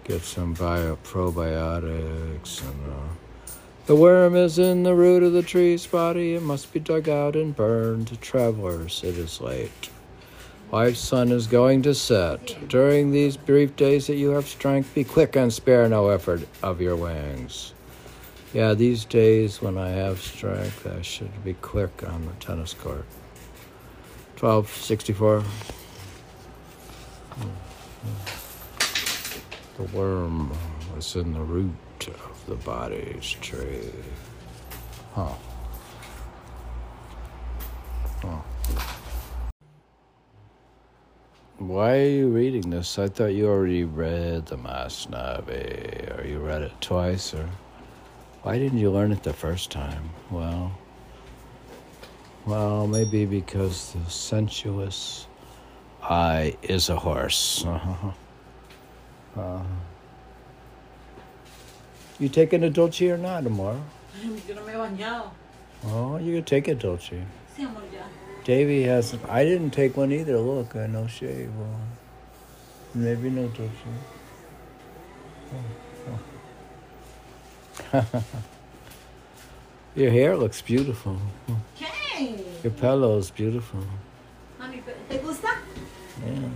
[0.06, 3.52] get some bio probiotics and uh,
[3.86, 6.34] the worm is in the root of the tree's body.
[6.34, 8.20] It must be dug out and burned.
[8.20, 9.90] Travelers, it is late.
[10.70, 12.58] White sun is going to set.
[12.68, 16.82] During these brief days that you have strength, be quick and spare no effort of
[16.82, 17.74] your wings.
[18.54, 23.06] Yeah, these days when I have strength, I should be quick on the tennis court.
[24.40, 25.44] 1264.
[29.78, 30.52] The worm
[30.98, 33.92] is in the root of the body's tree.
[35.14, 35.34] Huh.
[38.22, 38.55] Huh.
[41.68, 43.00] Why are you reading this?
[43.00, 47.50] I thought you already read the Masnavi, or you read it twice, or
[48.44, 50.12] why didn't you learn it the first time?
[50.30, 50.78] Well,
[52.46, 55.26] well, maybe because the sensuous
[56.04, 57.66] eye is a horse.
[57.76, 58.12] Uh-huh.
[59.42, 59.64] Uh,
[62.20, 63.84] you taking a Dolce or not tomorrow?
[64.22, 65.32] Yo no me he bañado.
[65.88, 67.26] Oh, you could take a Dolce.
[67.58, 68.04] Sí, amor, ya.
[68.46, 69.28] Davey hasn't.
[69.28, 70.38] I didn't take one either.
[70.38, 71.50] Look, I no shave.
[71.50, 71.66] Uh,
[72.94, 73.72] maybe no Dolce.
[75.52, 76.20] Oh,
[77.94, 78.34] oh.
[79.96, 81.18] Your hair looks beautiful.
[81.76, 82.64] ¿Qué?
[82.64, 83.82] Your pillow is beautiful.
[85.10, 85.50] ¿te gusta?
[86.26, 86.50] Yeah,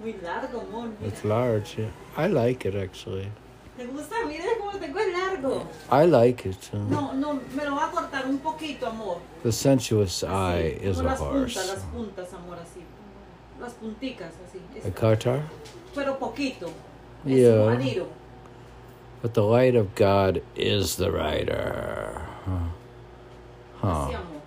[0.00, 1.78] Muy largo, it's large.
[1.78, 1.90] Yeah.
[2.16, 3.30] I like it actually.
[3.76, 4.16] ¿Te gusta?
[4.26, 5.64] Mira cómo tengo el largo.
[5.90, 6.70] I like it.
[6.74, 9.18] uh, No, no, me lo va a cortar un poquito, amor.
[9.42, 11.54] The sensuous eye is a las horse.
[11.54, 12.80] puntas, las puntas, amor, así.
[13.60, 14.58] Las punticas, así.
[14.86, 15.42] A Qatar?
[15.94, 16.70] pero poquito.
[17.24, 17.76] Yeah.
[19.22, 22.20] But the light of God is the rider.
[22.44, 22.70] Huh.
[23.80, 23.86] Huh.
[23.88, 24.42] Así, amor.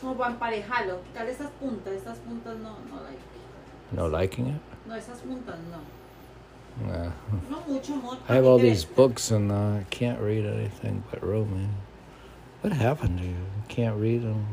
[0.00, 1.02] Como para emparejarlo.
[1.04, 1.92] Quitarle esas puntas.
[1.92, 3.20] Estas puntas no, no, like.
[3.92, 4.60] No liking it?
[4.86, 5.78] No, esas puntas no.
[6.78, 7.10] Nah.
[7.50, 8.18] No mucho, amor.
[8.28, 11.74] I have all these books and uh, I can't read anything but Roman.
[12.60, 13.30] What happened to you?
[13.30, 14.46] You can't read them.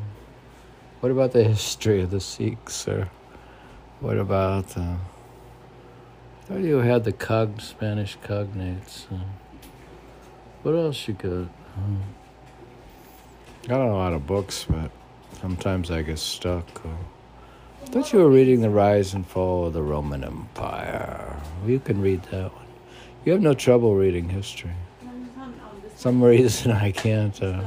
[0.99, 3.09] What about the history of the Sikhs, or
[3.99, 4.95] what about uh,
[6.41, 9.05] I thought you had the cog Spanish cognates.
[9.11, 9.18] Uh,
[10.63, 11.32] what else you got?
[11.32, 11.47] Uh,
[13.68, 14.89] got a lot of books, but
[15.39, 16.65] sometimes I get stuck.
[16.86, 16.89] Uh,
[17.88, 21.38] I thought you were reading The Rise and Fall of the Roman Empire.
[21.65, 22.65] You can read that one.
[23.23, 24.73] You have no trouble reading history.
[25.95, 27.41] Some reason I can't.
[27.41, 27.61] Uh,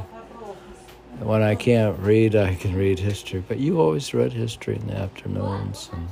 [1.21, 3.43] when I can't read, I can read history.
[3.49, 6.07] But you always read history in the afternoons and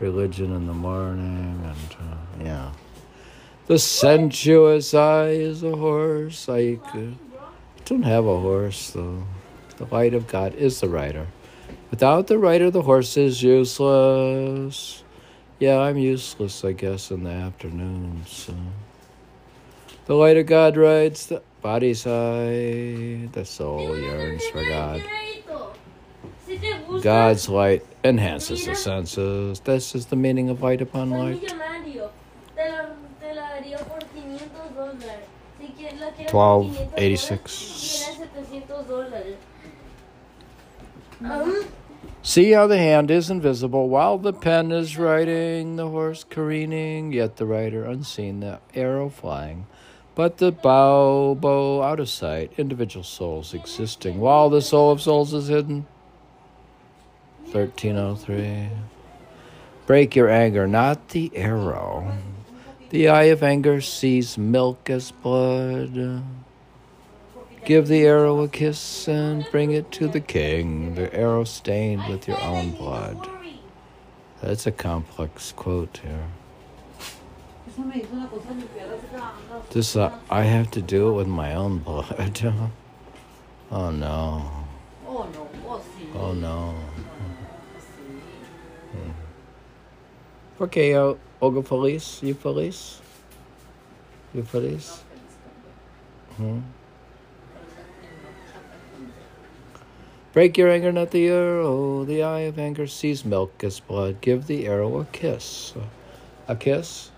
[0.00, 2.72] religion in the morning, and uh, yeah.
[3.68, 6.48] The sensuous eye is a horse.
[6.48, 7.12] I uh,
[7.84, 9.22] don't have a horse, though.
[9.76, 11.28] The light of God is the rider.
[11.94, 15.04] Without the rider, the horse is useless.
[15.60, 18.52] Yeah, I'm useless, I guess, in the afternoon, So.
[20.06, 23.28] The light of God rides the body's eye.
[23.30, 25.04] The soul yearns for God.
[26.44, 29.60] Si te gusta, God's light enhances the senses.
[29.60, 31.42] This is the meaning of light upon soy light.
[31.42, 32.10] millonario.
[32.56, 32.88] Te la,
[33.20, 35.28] te la daría por 500 dólares.
[35.60, 38.04] Si quieres, la quieres Twelve por 500 eighty dólares, six.
[38.04, 39.36] Tienes 700 dólares.
[41.20, 41.64] Um,
[42.26, 47.36] See how the hand is invisible while the pen is writing, the horse careening, yet
[47.36, 49.66] the rider unseen, the arrow flying.
[50.14, 55.34] But the bow, bow out of sight, individual souls existing, while the soul of souls
[55.34, 55.86] is hidden.
[57.52, 58.70] 1303.
[59.84, 62.10] Break your anger, not the arrow.
[62.88, 66.24] The eye of anger sees milk as blood.
[67.64, 72.28] Give the arrow a kiss and bring it to the king, the arrow stained with
[72.28, 73.26] your own blood.
[74.42, 76.26] That's a complex quote here.
[77.66, 81.08] Eso me dijo una cosa, mi pierna se quedaba- This uh, I have to do
[81.08, 82.40] it with my own blood.
[83.70, 84.50] oh no.
[85.08, 85.48] Oh, no.
[85.66, 85.82] Oh.
[86.14, 86.74] Oh no.
[90.60, 93.00] Okay, uh, Olga Feliz, you Feliz?
[94.34, 95.02] You Feliz?
[96.36, 96.60] Hmm?
[100.34, 101.64] Break your anger, not the arrow.
[101.64, 104.20] Oh, the eye of anger sees milk as blood.
[104.20, 105.72] Give the arrow a kiss.
[106.48, 107.12] A kiss?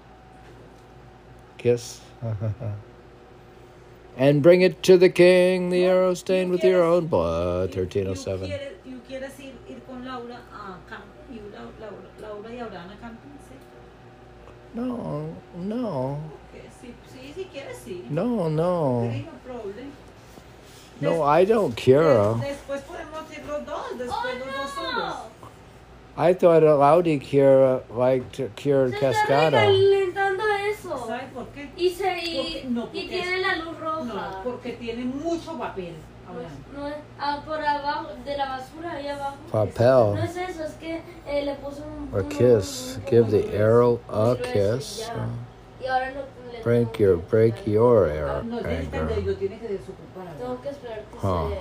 [1.57, 2.03] Kiss?
[4.19, 7.75] and bring it to the king, the arrow stained with your own blood.
[7.75, 8.51] 1307.
[8.85, 10.77] You oh quieres, ir, ir con Laura a
[11.33, 13.57] Laura, Laura, Laura y Abraham a camping, ¿sí?
[14.75, 16.21] No, no,
[18.11, 19.01] no, no.
[19.01, 19.93] There ain't no problem.
[21.01, 22.35] No, I don't care.
[23.59, 25.15] Des- después podemos ir los dos, después los dos solos.
[26.19, 29.51] Oh, I thought Alaudi Kira liked to cure Se está Cascada.
[29.51, 31.07] recalentando eso.
[31.07, 31.71] ¿Sabes por qué?
[31.77, 34.05] Y, se, y, Porque- no, y tiene es- la luz roja.
[34.05, 35.95] No, porque tiene mucho papel.
[36.27, 39.37] Pues, no es- ah, por abajo, de la basura ahí abajo.
[39.53, 40.25] No Papel.
[40.25, 42.13] es eso, es que eh, le puso un.
[42.15, 42.97] Or kiss.
[42.99, 44.99] un- Give the arrow a un grueso y kiss.
[45.07, 45.85] ya.
[45.85, 49.37] Y ahora lo, Break your break your Ah, arrow, no, tiene que anger.
[49.37, 50.35] que desocupar.
[50.39, 51.49] Tengo que esperar que Huh.
[51.51, 51.59] se.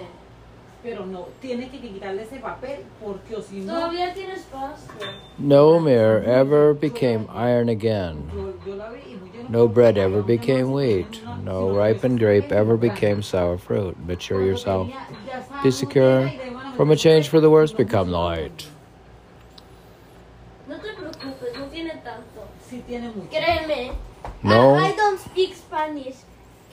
[0.86, 3.74] Pero no, tiene que quitarle ese papel porque o si no.
[3.74, 4.94] Todavía tiene espacio.
[5.40, 8.30] No mirror ever became iron again.
[8.32, 11.22] Yo, yo la vi y yo no No bread ever became wheat.
[11.44, 13.98] No ripened grape ever became sour fruit.
[14.06, 14.90] Mature yourself.
[14.90, 16.22] tenía- ya estaba Be secure.
[16.22, 18.68] llena y le iban a From a change for the worse, become the light.
[20.68, 22.48] No te preocupes, no tiene tanto.
[22.70, 23.30] Sí tiene mucho.
[23.32, 23.92] Créeme.
[24.44, 24.76] No.
[24.76, 26.18] I, I don't speak Spanish.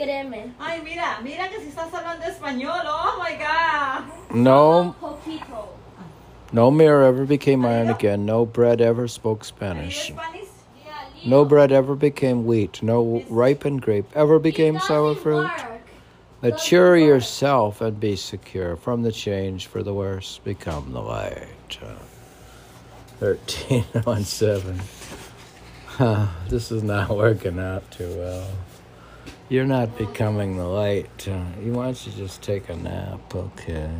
[0.03, 0.51] Créeme.
[0.59, 2.83] Ay, mira, mira que si estás hablando español.
[2.87, 4.35] Oh my god.
[4.35, 5.69] No, Poquito.
[6.53, 8.27] no mirror ever became iron again.
[8.27, 10.09] No bread ever spoke Spanish.
[10.09, 10.49] Spanish?
[11.25, 12.83] No bread ever became wheat.
[12.83, 15.49] No ripened grape ever became sour fruit.
[16.43, 18.75] Mature yourself and be secure.
[18.75, 21.79] From the change for the worse, become the light.
[21.81, 21.95] Uh,
[23.21, 24.81] 13 on 7.
[25.87, 28.49] Huh, this is not working out too well.
[29.53, 31.29] You're not becoming the light.
[31.29, 33.91] Uh, you want to just take a nap, okay?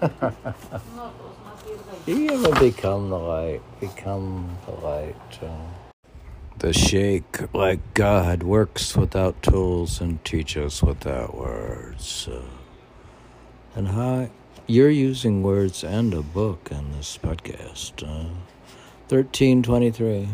[0.00, 0.14] pues
[0.96, 1.12] no
[1.60, 2.06] sirve.
[2.06, 3.60] You ever become the light?
[3.80, 5.38] Become the light.
[5.42, 5.48] Uh,
[6.58, 12.30] the Sheikh, like God, works without tools and teaches without words.
[12.32, 12.40] Uh,
[13.74, 14.30] and how
[14.66, 18.02] you're using words and a book in this podcast.
[18.02, 18.32] Uh,
[19.10, 20.28] 1323.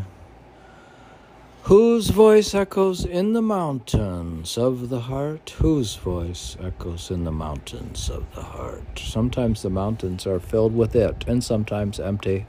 [1.69, 5.55] Whose voice echoes in the mountains of the heart?
[5.57, 8.99] Whose voice echoes in the mountains of the heart?
[8.99, 12.45] Sometimes the mountains are filled with it, and sometimes empty.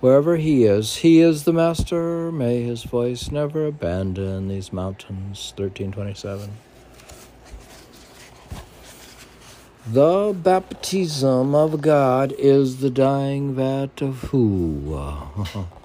[0.00, 2.30] Wherever he is, he is the master.
[2.30, 5.54] May his voice never abandon these mountains.
[5.56, 6.50] 1327.
[9.86, 15.64] The baptism of God is the dyeing vat of who?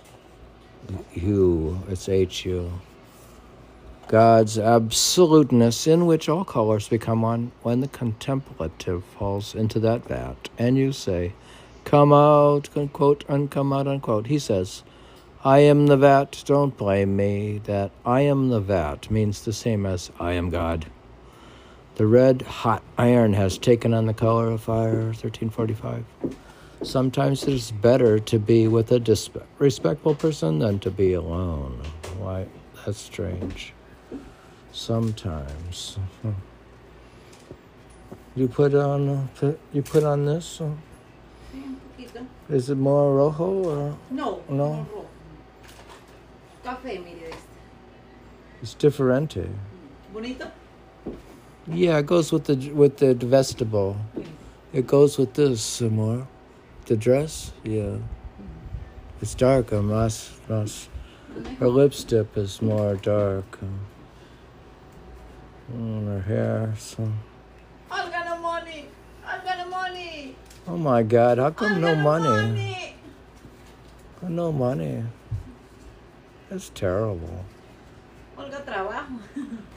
[1.22, 1.80] Hu.
[1.90, 2.72] It's H U.
[4.08, 10.50] God's absoluteness, in which all colors become one, when the contemplative falls into that vat,
[10.58, 11.34] and you say,
[11.86, 14.28] Come out, unquote, come out, unquote.
[14.28, 14.84] He says,
[15.44, 17.60] I am the vat, don't blame me.
[17.66, 20.86] That I am the vat means the same as I am God.
[21.96, 26.06] The red hot iron has taken on the color of fire, 1345.
[26.84, 31.82] Sometimes it is better to be with a dispe- respectful person than to be alone.
[32.20, 32.46] Why?
[32.86, 33.74] That's strange.
[34.72, 35.98] Sometimes.
[38.36, 39.10] You put on
[39.44, 40.60] uh, you put on this.
[40.60, 40.66] uh,
[41.54, 42.26] Sí, un poquito.
[42.50, 44.88] Is it more rojo or No, No.
[46.66, 47.46] Café, mire este.
[48.64, 49.48] it's differente?
[50.12, 50.48] Bonito.
[51.68, 53.14] Yeah, it goes with the with the.
[53.14, 54.26] Sí.
[54.74, 56.28] It goes with this more.
[56.86, 57.98] The dress, yeah.
[59.22, 60.88] It's darker, más um, más.
[61.58, 63.58] Her lipstick is more dark.
[63.62, 63.80] Um.
[65.70, 67.10] And her hair, so.
[67.90, 68.90] I've got no money.
[69.26, 70.36] I've got no money.
[70.68, 71.38] Oh my God!
[71.38, 72.28] How come I've no money?
[72.28, 72.96] money.
[74.22, 75.04] Oh, no money.
[76.50, 77.46] That's terrible.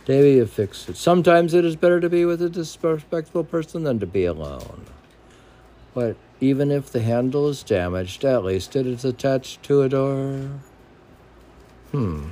[0.08, 0.96] Maybe you fix it.
[0.96, 4.86] Sometimes it is better to be with a disrespectful person than to be alone.
[5.94, 10.50] But even if the handle is damaged, at least it is attached to a door.
[11.92, 12.28] Hmm.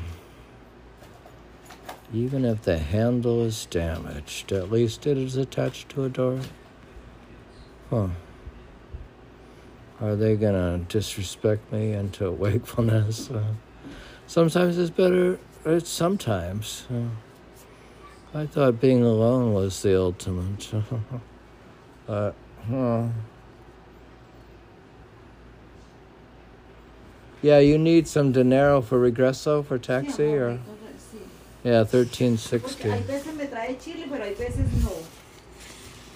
[2.13, 6.41] Even if the handle is damaged, at least it is attached to a door.
[7.91, 8.09] Huh.
[10.01, 13.31] Are they gonna disrespect me into wakefulness?
[13.31, 13.43] Uh,
[14.27, 15.39] sometimes it's better.
[15.65, 16.87] It's sometimes.
[16.91, 20.71] Uh, I thought being alone was the ultimate.
[22.07, 22.35] but,
[22.69, 23.09] huh.
[27.45, 30.59] Yeah, you need some dinero for regreso for taxi Sí, or
[30.97, 31.19] sí.
[31.63, 32.89] yeah, thirteen sixty.
[32.89, 34.91] hay veces me trae chile, pero hay veces no.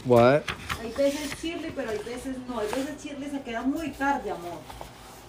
[0.06, 0.46] What?
[0.80, 2.58] Hay veces chile, pero hay veces no.
[2.60, 4.58] Hay veces chile se queda muy tarde, amor.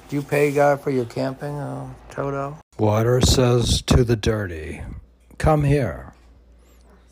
[0.07, 2.57] Do you pay God for your camping, uh, Toto?
[2.77, 4.81] Water says to the dirty,
[5.37, 6.13] Come here.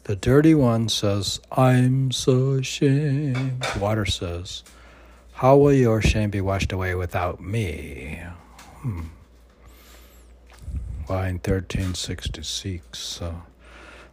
[0.05, 3.65] The dirty one says, I'm so ashamed.
[3.81, 4.63] Water says,
[5.33, 8.21] How will your shame be washed away without me?
[8.81, 9.01] Hmm.
[11.09, 13.21] Line 1366.
[13.21, 13.33] Uh,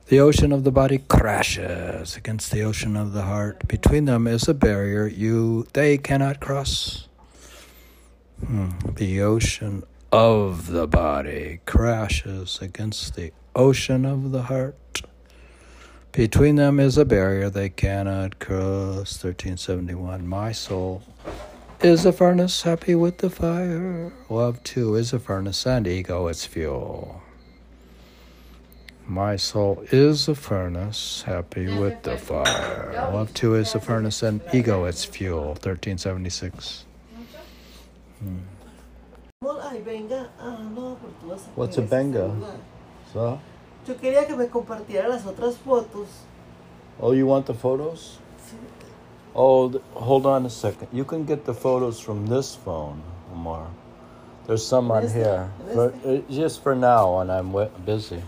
[0.06, 3.68] the ocean of the body crashes against the ocean of the heart.
[3.68, 7.08] Between them is a barrier you they cannot cross.
[8.46, 8.70] Hmm.
[8.94, 15.02] The ocean of the body crashes against the ocean of the heart.
[16.12, 19.22] Between them is a barrier they cannot cross.
[19.22, 20.26] 1371.
[20.26, 21.02] My soul
[21.84, 24.10] is a furnace happy with the fire.
[24.30, 27.20] Love too is a furnace and ego its fuel.
[29.06, 33.10] My soul is a furnace happy with the fire.
[33.12, 35.48] Love too is a furnace and ego its fuel.
[35.48, 36.86] 1376.
[39.62, 40.30] Ay, venga.
[40.40, 42.30] Ah, no, porque tú vas a What's a benga?
[43.12, 43.38] So,
[43.86, 46.08] Yo quería que me compartiera las otras fotos.
[46.98, 48.20] oh, you want the photos?
[49.36, 50.88] Oh, hold on a second.
[50.92, 53.66] You can get the photos from this phone, Omar.
[54.46, 55.50] There's some on here.
[55.72, 58.22] For, uh, just for now when I'm wi- busy.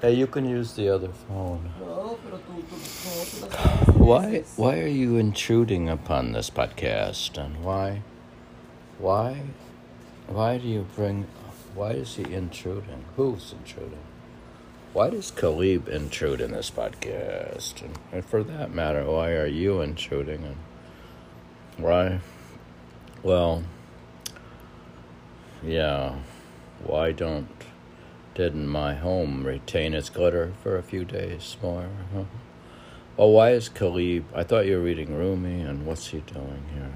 [0.00, 1.70] Hey, you can use the other phone.
[1.80, 6.50] No, pero tú, tú, no, tú las tienes Why why are you intruding upon this
[6.50, 8.02] podcast and why
[8.98, 9.42] why
[10.28, 11.26] why do you bring
[11.74, 13.04] why is he intruding?
[13.16, 14.01] Who's intruding?
[14.92, 17.80] Why does Ghalib intrude in this podcast?
[17.80, 20.56] And, and for that matter, why are you intruding and
[21.78, 22.20] why
[23.22, 23.62] well
[25.62, 26.16] yeah,
[26.84, 27.48] why don't
[28.34, 31.88] didn't my home retain its glitter for a few days more?
[32.14, 32.24] Huh?
[33.16, 34.24] Oh, why is Ghalib?
[34.34, 36.92] I thought you were reading Rumi, and what's he doing here?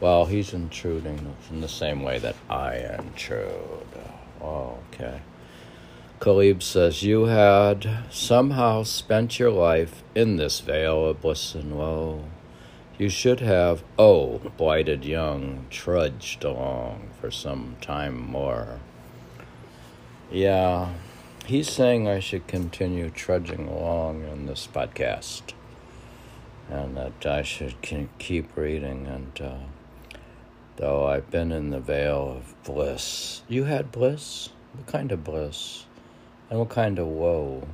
[0.00, 3.86] Well, he's intruding in the same way that I intrude.
[4.40, 5.20] Oh, okay.
[6.22, 12.26] Ghalib says, You had somehow spent your life in this vale of bliss and woe.
[12.96, 18.78] You should have, oh, blighted young, trudged along for some time more.
[20.30, 20.90] Yeah,
[21.44, 25.54] he's saying I should continue trudging along in this podcast
[26.70, 29.08] and that I should keep reading.
[29.08, 30.18] And uh,
[30.76, 34.50] though I've been in the vale of bliss, you had bliss?
[34.74, 35.86] What kind of bliss?
[36.52, 37.66] And what kind of woe?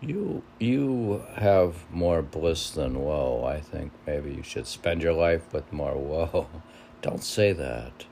[0.00, 3.44] You you have more bliss than woe.
[3.44, 6.46] I think maybe you should spend your life with more woe.
[7.02, 8.06] Don't say that.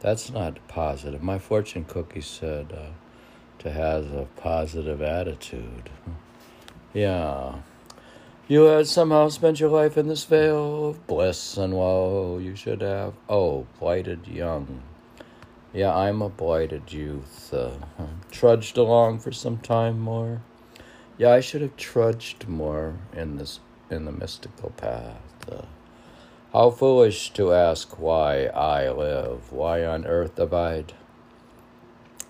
[0.00, 1.22] That's not positive.
[1.22, 2.92] My fortune cookie said uh,
[3.58, 5.90] to have a positive attitude.
[6.94, 7.56] Yeah.
[8.48, 12.38] You had somehow spent your life in this vale of bliss and woe.
[12.38, 13.12] You should have.
[13.28, 14.80] Oh, blighted young.
[15.72, 17.52] Yeah, I'm a blighted youth.
[17.52, 17.72] Uh,
[18.30, 20.42] trudged along for some time more.
[21.18, 23.60] Yeah, I should have trudged more in this
[23.90, 25.48] in the mystical path.
[25.50, 25.62] Uh,
[26.52, 30.94] how foolish to ask why I live, why on earth abide.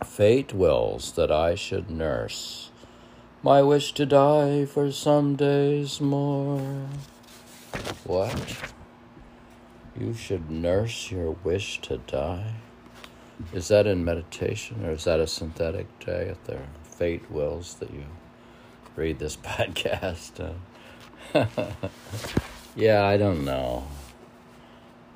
[0.05, 2.70] Fate wills that I should nurse
[3.41, 6.89] my wish to die for some days more.
[8.05, 8.72] What?
[9.99, 12.55] You should nurse your wish to die?
[13.53, 16.66] Is that in meditation or is that a synthetic diet there?
[16.82, 18.05] Fate wills that you
[18.97, 20.55] read this podcast.
[21.34, 21.47] Uh,
[22.76, 23.86] yeah, I don't know.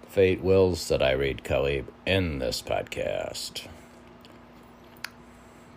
[0.09, 3.67] Fate wills that I read Ghalib in this podcast.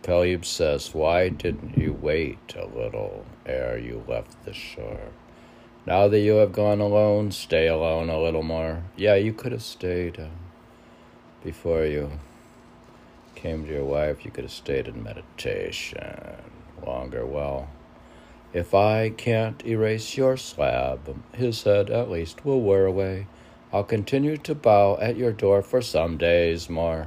[0.03, 5.09] Ghalib says, Why didn't you wait a little ere you left the shore?
[5.85, 8.83] Now that you have gone alone, stay alone a little more.
[8.95, 10.27] Yeah, you could have stayed uh,
[11.43, 12.19] before you
[13.45, 14.25] came to your wife.
[14.25, 16.41] You could have stayed in meditation
[16.83, 17.27] longer.
[17.27, 17.69] Well,
[18.53, 23.27] if I can't erase your slab, his head at least will wear away.
[23.71, 27.05] I'll continue to bow at your door for some days more.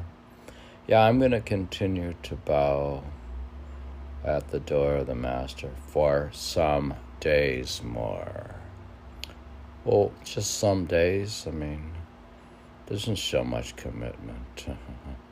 [0.86, 3.02] Yeah, I'm going to continue to bow
[4.24, 8.54] at the door of the Master for some days more.
[9.84, 11.46] Well, just some days.
[11.48, 11.94] I mean,
[12.86, 14.66] doesn't show much commitment.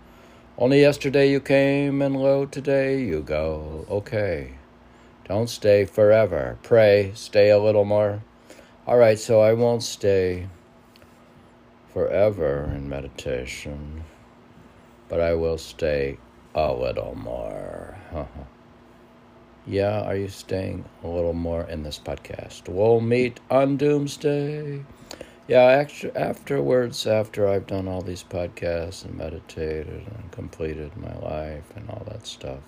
[0.59, 3.85] Only yesterday you came, and lo, today you go.
[3.91, 4.55] Okay.
[5.29, 6.57] Don't stay forever.
[6.63, 8.23] Pray, stay a little more.
[8.87, 10.49] All right, so I won't stay
[11.93, 14.05] forever in meditation,
[15.11, 16.17] but I will stay
[16.55, 17.99] a little more.
[19.67, 22.67] yeah, are you staying a little more in this podcast?
[22.67, 24.85] We'll meet on Doomsday.
[25.49, 31.65] Yeah, actually, afterwards, after I've done all these podcasts and meditated and completed my life
[31.77, 32.59] and all that stuff,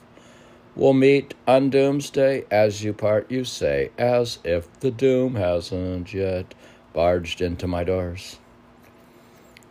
[0.76, 2.44] we'll meet on Doomsday.
[2.52, 6.54] As you part, you say, as if the doom hasn't yet
[6.92, 8.38] barged into my doors.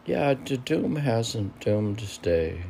[0.06, 2.64] Yeah, the doom hasn't doomed stay.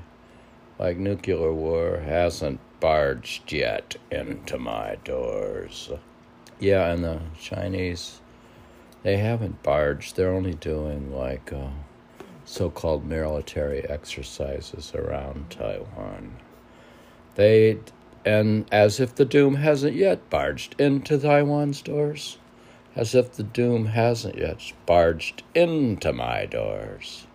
[0.77, 5.89] Like nuclear war hasn't barged yet into my doors.
[6.59, 8.21] Yeah, and the Chinese,
[9.08, 10.18] they haven't barged.
[10.18, 11.70] They're only doing like uh,
[12.43, 16.36] so called military exercises around Taiwan.
[17.36, 17.78] They,
[18.26, 22.38] and as if the doom hasn't yet barged into Taiwan's doors,
[22.97, 27.28] as if the doom hasn't yet barged into my doors.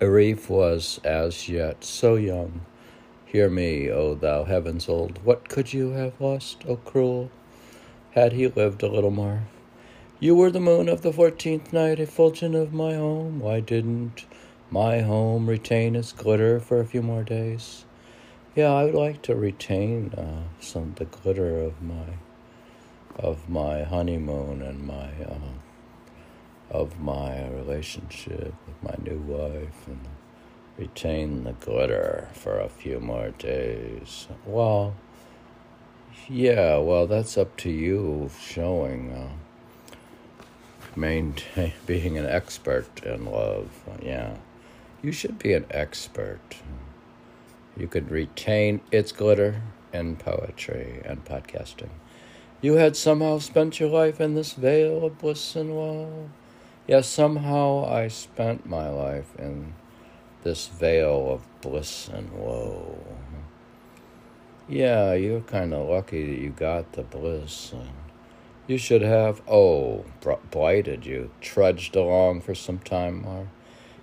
[0.00, 2.62] Arif was as yet so young.
[3.26, 7.30] Hear me, O thou heavens old, what could you have lost, O cruel,
[8.12, 9.42] had he lived a little more?
[10.20, 13.38] You were the moon of the fourteenth night, effulgent of my home.
[13.38, 14.26] Why didn't
[14.68, 17.84] my home retain its glitter for a few more days?
[18.56, 22.18] Yeah, I would like to retain uh, some the glitter of my
[23.14, 25.54] of my honeymoon and my uh,
[26.68, 30.00] of my relationship with my new wife and
[30.76, 34.26] retain the glitter for a few more days.
[34.44, 34.96] Well,
[36.28, 39.12] yeah, well, that's up to you showing.
[39.12, 39.47] Uh,
[40.96, 43.70] maintain being an expert in love.
[44.02, 44.36] Yeah,
[45.02, 46.56] you should be an expert.
[47.76, 49.62] You could retain its glitter
[49.92, 51.90] in poetry and podcasting.
[52.60, 56.30] You had somehow spent your life in this vale of bliss and woe.
[56.88, 59.74] Yes, somehow I spent my life in
[60.42, 62.98] this vale of bliss and woe.
[64.68, 67.72] Yeah, you're kind of lucky that you got the bliss.
[68.68, 70.04] You should have, oh,
[70.50, 73.48] blighted you, trudged along for some time more.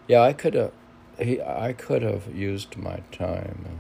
[0.08, 0.72] Yeah, I could have,
[1.20, 3.80] he, I could have used my time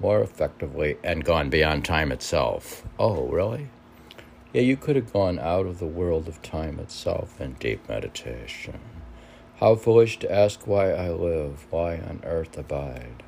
[0.00, 2.82] more effectively and gone beyond time itself.
[2.98, 3.68] Oh, really?
[4.52, 8.80] Yeah, you could have gone out of the world of time itself in deep meditation.
[9.60, 13.22] How foolish to ask why I live, why on earth abide.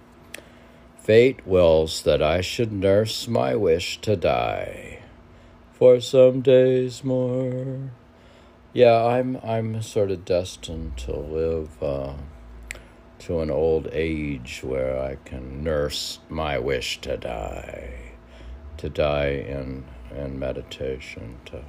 [0.98, 4.98] Fate wills that I should nurse my wish to die
[5.76, 7.90] for some days more.
[8.72, 12.14] Yeah, I'm I'm sort of destined to live uh,
[13.20, 18.12] to an old age where I can nurse my wish to die,
[18.78, 21.62] to die in in meditation, to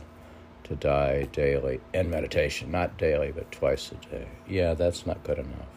[0.63, 4.27] to die daily in meditation, not daily but twice a day.
[4.47, 5.73] Yeah, that's not good enough.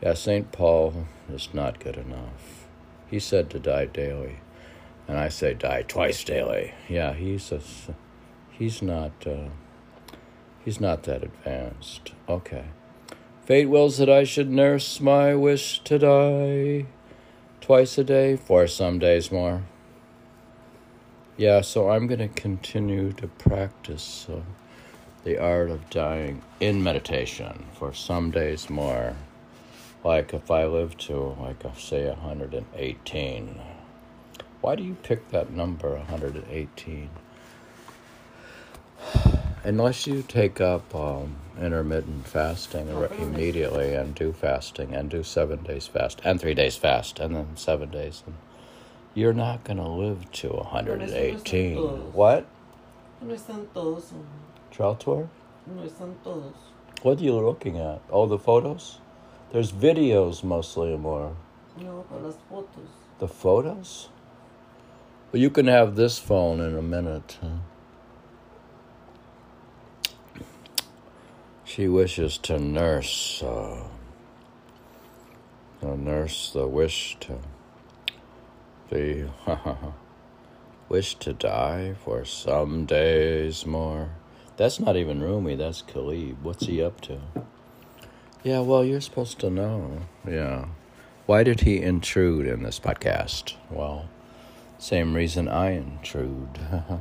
[0.00, 2.66] Yeah, Saint Paul is not good enough.
[3.08, 4.38] He said to die daily.
[5.08, 6.74] And I say die twice daily.
[6.88, 7.60] Yeah, he's a,
[8.50, 9.48] he's not uh,
[10.64, 12.12] he's not that advanced.
[12.28, 12.64] Okay.
[13.44, 16.86] Fate wills that I should nurse my wish to die
[17.60, 19.62] twice a day for some days more.
[21.36, 24.40] Yeah, so I'm going to continue to practice uh,
[25.22, 29.14] the art of dying in meditation for some days more.
[30.02, 33.60] Like if I live to, like, say, 118.
[34.66, 37.10] Why do you pick that number, 118?
[39.62, 45.86] Unless you take up um, intermittent fasting immediately and do fasting and do seven days
[45.86, 48.34] fast and three days fast and then seven days, and
[49.14, 51.76] you're not going to live to 118.
[52.12, 52.44] What?
[53.22, 54.12] No están todos.
[54.72, 55.28] Trial tour?
[55.68, 56.56] No están todos.
[57.02, 58.00] What are you looking at?
[58.10, 58.98] Oh, the photos?
[59.52, 61.36] There's videos mostly more.
[61.80, 62.90] No, para las fotos.
[63.20, 64.08] The photos?
[65.32, 67.38] Well, you can have this phone in a minute.
[71.64, 73.88] She wishes to nurse, uh,
[75.82, 77.38] nurse the wish to
[78.88, 79.28] be,
[80.88, 84.10] wish to die for some days more.
[84.56, 86.36] That's not even Rumi, that's Ghalib.
[86.42, 87.20] What's he up to?
[88.42, 90.02] Yeah, well, you're supposed to know.
[90.26, 90.66] Yeah.
[91.26, 93.54] Why did he intrude in this podcast?
[93.70, 94.08] Well,
[94.78, 96.58] same reason I intrude.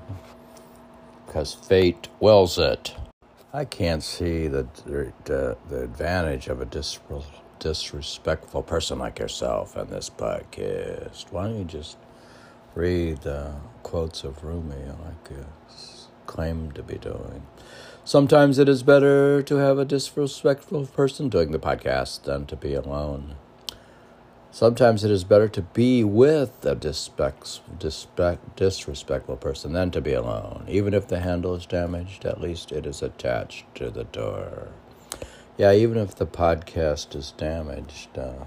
[1.26, 2.96] Because fate wills it.
[3.52, 4.68] I can't see the,
[5.26, 7.00] the, the advantage of a dis-
[7.60, 11.26] disrespectful person like yourself in this podcast.
[11.32, 11.98] Why don't you just
[12.74, 15.46] read the quotes of Rumi like you
[16.26, 17.46] claim to be doing?
[18.06, 22.76] Sometimes it is better to have a disrespectful person doing the podcast than to be
[22.76, 23.36] alone.
[24.56, 27.60] Sometimes it is better to be with a disrespect,
[28.56, 30.64] disrespectful person than to be alone.
[30.70, 34.70] Even if the handle is damaged, at least it is attached to the door.
[35.58, 38.46] Yeah, even if the podcast is damaged, uh,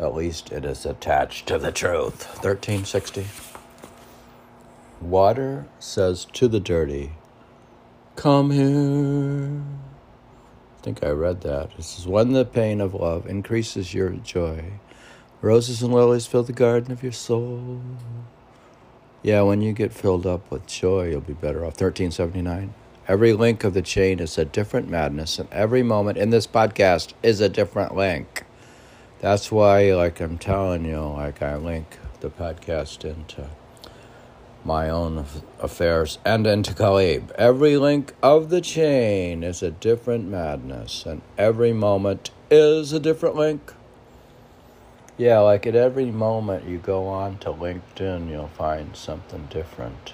[0.00, 2.26] at least it is attached to the truth.
[2.42, 3.26] 1360.
[5.02, 7.12] Water says to the dirty,
[8.14, 9.60] Come here.
[10.78, 11.76] I think I read that.
[11.76, 14.80] This is when the pain of love increases your joy
[15.46, 17.80] Roses and lilies fill the garden of your soul.
[19.22, 21.80] Yeah, when you get filled up with joy, you'll be better off.
[21.80, 22.74] 1379.
[23.06, 27.12] Every link of the chain is a different madness, and every moment in this podcast
[27.22, 28.42] is a different link.
[29.20, 33.48] That's why, like I'm telling you, like I link the podcast into
[34.64, 35.26] my own
[35.60, 37.30] affairs and into Ghalib.
[37.36, 43.36] Every link of the chain is a different madness, and every moment is a different
[43.36, 43.75] link.
[45.18, 50.12] Yeah, like at every moment you go on to LinkedIn, you'll find something different.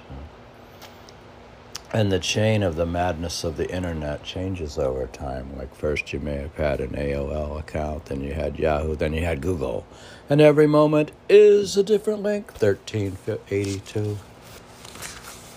[1.92, 5.58] And the chain of the madness of the internet changes over time.
[5.58, 9.24] Like first you may have had an AOL account, then you had Yahoo, then you
[9.24, 9.84] had Google.
[10.30, 12.52] And every moment is a different link.
[12.52, 14.18] 1382.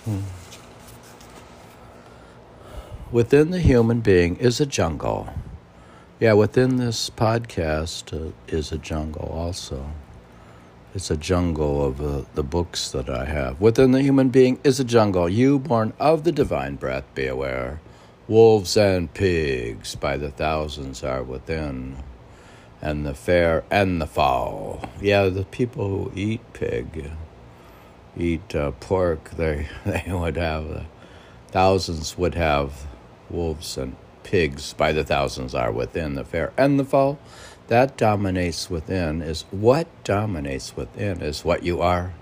[0.06, 0.20] Hmm.
[3.12, 5.30] Within the human being is a jungle.
[6.18, 9.92] Yeah, within this podcast uh, is a jungle also.
[10.94, 13.60] It's a jungle of uh, the books that I have.
[13.60, 15.28] Within the human being is a jungle.
[15.28, 17.82] You, born of the divine breath, be aware.
[18.30, 21.98] Wolves and pigs by the thousands are within,
[22.82, 24.90] and the fair and the foul.
[25.02, 27.12] Yeah, the people who eat pig,
[28.16, 30.84] eat uh, pork, they, they would have, uh,
[31.50, 32.88] thousands would have
[33.30, 37.18] wolves and pigs by the thousands are within the fair and the foul
[37.68, 42.14] that dominates within is what dominates within is what you are.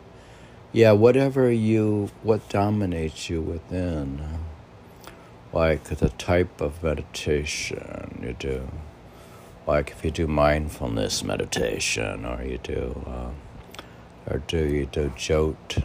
[0.71, 4.21] Yeah, whatever you, what dominates you within,
[5.51, 8.69] like the type of meditation you do,
[9.67, 15.77] like if you do mindfulness meditation, or you do, uh, or do you do jot,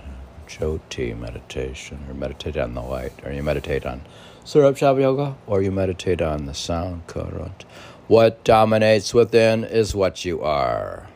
[0.46, 4.02] joti meditation, or meditate on the light, or you meditate on
[4.48, 7.66] Surat Shabd Yoga, or you meditate on the sound current
[8.06, 11.06] what dominates within is what you are.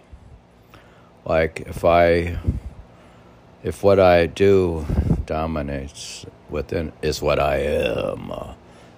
[1.24, 2.36] Like if I,
[3.62, 4.84] if what I do
[5.24, 8.30] dominates within is what I am.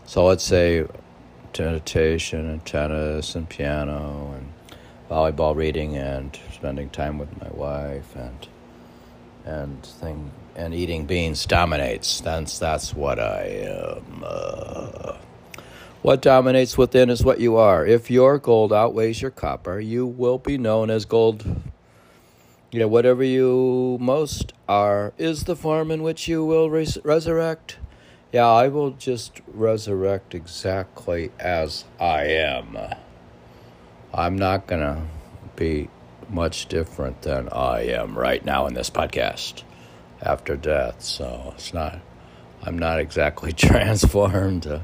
[0.05, 0.85] So let's say
[1.57, 4.53] meditation and tennis and piano and
[5.09, 8.49] volleyball reading and spending time with my wife and
[9.45, 12.21] and thing and eating beans dominates.
[12.21, 14.23] That's that's what I am.
[14.25, 15.17] Uh,
[16.03, 17.87] what dominates within is what you are.
[17.87, 21.45] If your gold outweighs your copper, you will be known as gold.
[22.71, 27.79] You know, whatever you most are is the form in which you will res- resurrect.
[28.33, 32.77] Yeah, I will just resurrect exactly as I am.
[34.13, 35.03] I'm not going to
[35.55, 35.89] be
[36.29, 39.63] much different than I am right now in this podcast
[40.25, 41.03] after death.
[41.03, 41.99] So it's not,
[42.63, 44.67] I'm not exactly transformed.
[44.67, 44.81] Uh,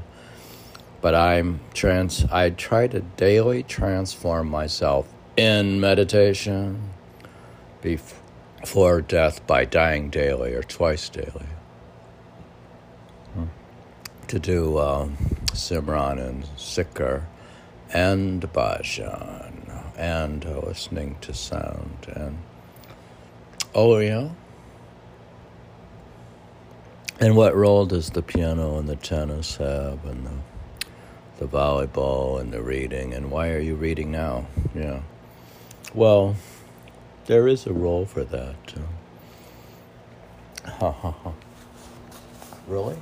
[1.01, 6.91] but I'm trans I try to daily transform myself in meditation
[7.81, 11.47] before death by dying daily or twice daily.
[13.33, 13.45] Hmm.
[14.27, 15.17] To do um,
[15.53, 17.23] Simran and Sikar
[17.91, 19.51] and Bhajan
[19.97, 22.37] and listening to sound and
[23.73, 24.29] oh yeah.
[27.21, 30.31] And what role does the piano and the tennis have and the
[31.41, 33.15] the volleyball and the reading.
[33.15, 34.45] And why are you reading now?
[34.75, 35.01] Yeah.
[35.95, 36.35] Well,
[37.25, 38.55] there is a role for that.
[40.63, 41.33] Ha ha ha.
[42.67, 42.97] Really?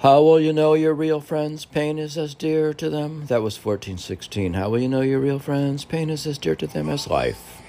[0.00, 1.64] How will you know your real friends?
[1.64, 3.26] Pain is as dear to them.
[3.26, 4.54] That was 1416.
[4.54, 5.84] How will you know your real friends?
[5.84, 7.61] Pain is as dear to them as life.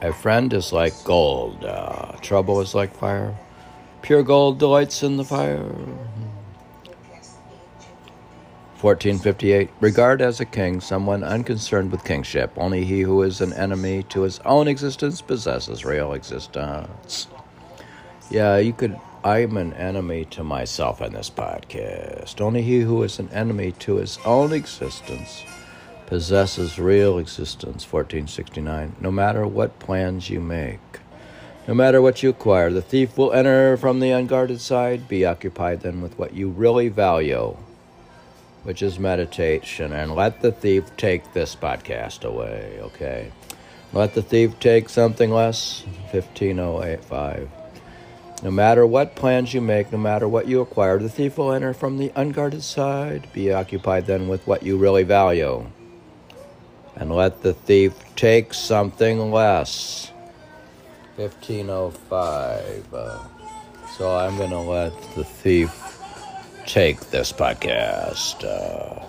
[0.00, 1.64] A friend is like gold.
[1.64, 3.36] Uh, trouble is like fire.
[4.00, 5.58] Pure gold delights in the fire.
[8.80, 9.70] 1458.
[9.80, 12.52] Regard as a king someone unconcerned with kingship.
[12.56, 17.26] Only he who is an enemy to his own existence possesses real existence.
[18.30, 18.96] Yeah, you could.
[19.24, 22.40] I'm an enemy to myself in this podcast.
[22.40, 25.42] Only he who is an enemy to his own existence
[26.08, 27.84] possesses real existence.
[27.84, 28.96] 1469.
[29.00, 30.80] No matter what plans you make,
[31.68, 35.06] no matter what you acquire, the thief will enter from the unguarded side.
[35.06, 37.56] Be occupied then with what you really value
[38.68, 43.32] which is meditation, and let the thief take this podcast away, okay?
[43.94, 47.48] Let the thief take something less, 15085.
[48.42, 51.72] No matter what plans you make, no matter what you acquire, the thief will enter
[51.72, 53.26] from the unguarded side.
[53.32, 55.66] Be occupied then with what you really value.
[56.98, 60.12] And let the thief take something less.
[61.16, 62.94] 1505.
[62.94, 63.18] Uh,
[63.96, 66.00] so I'm going to let the thief
[66.66, 68.44] take this podcast.
[68.44, 69.04] Uh,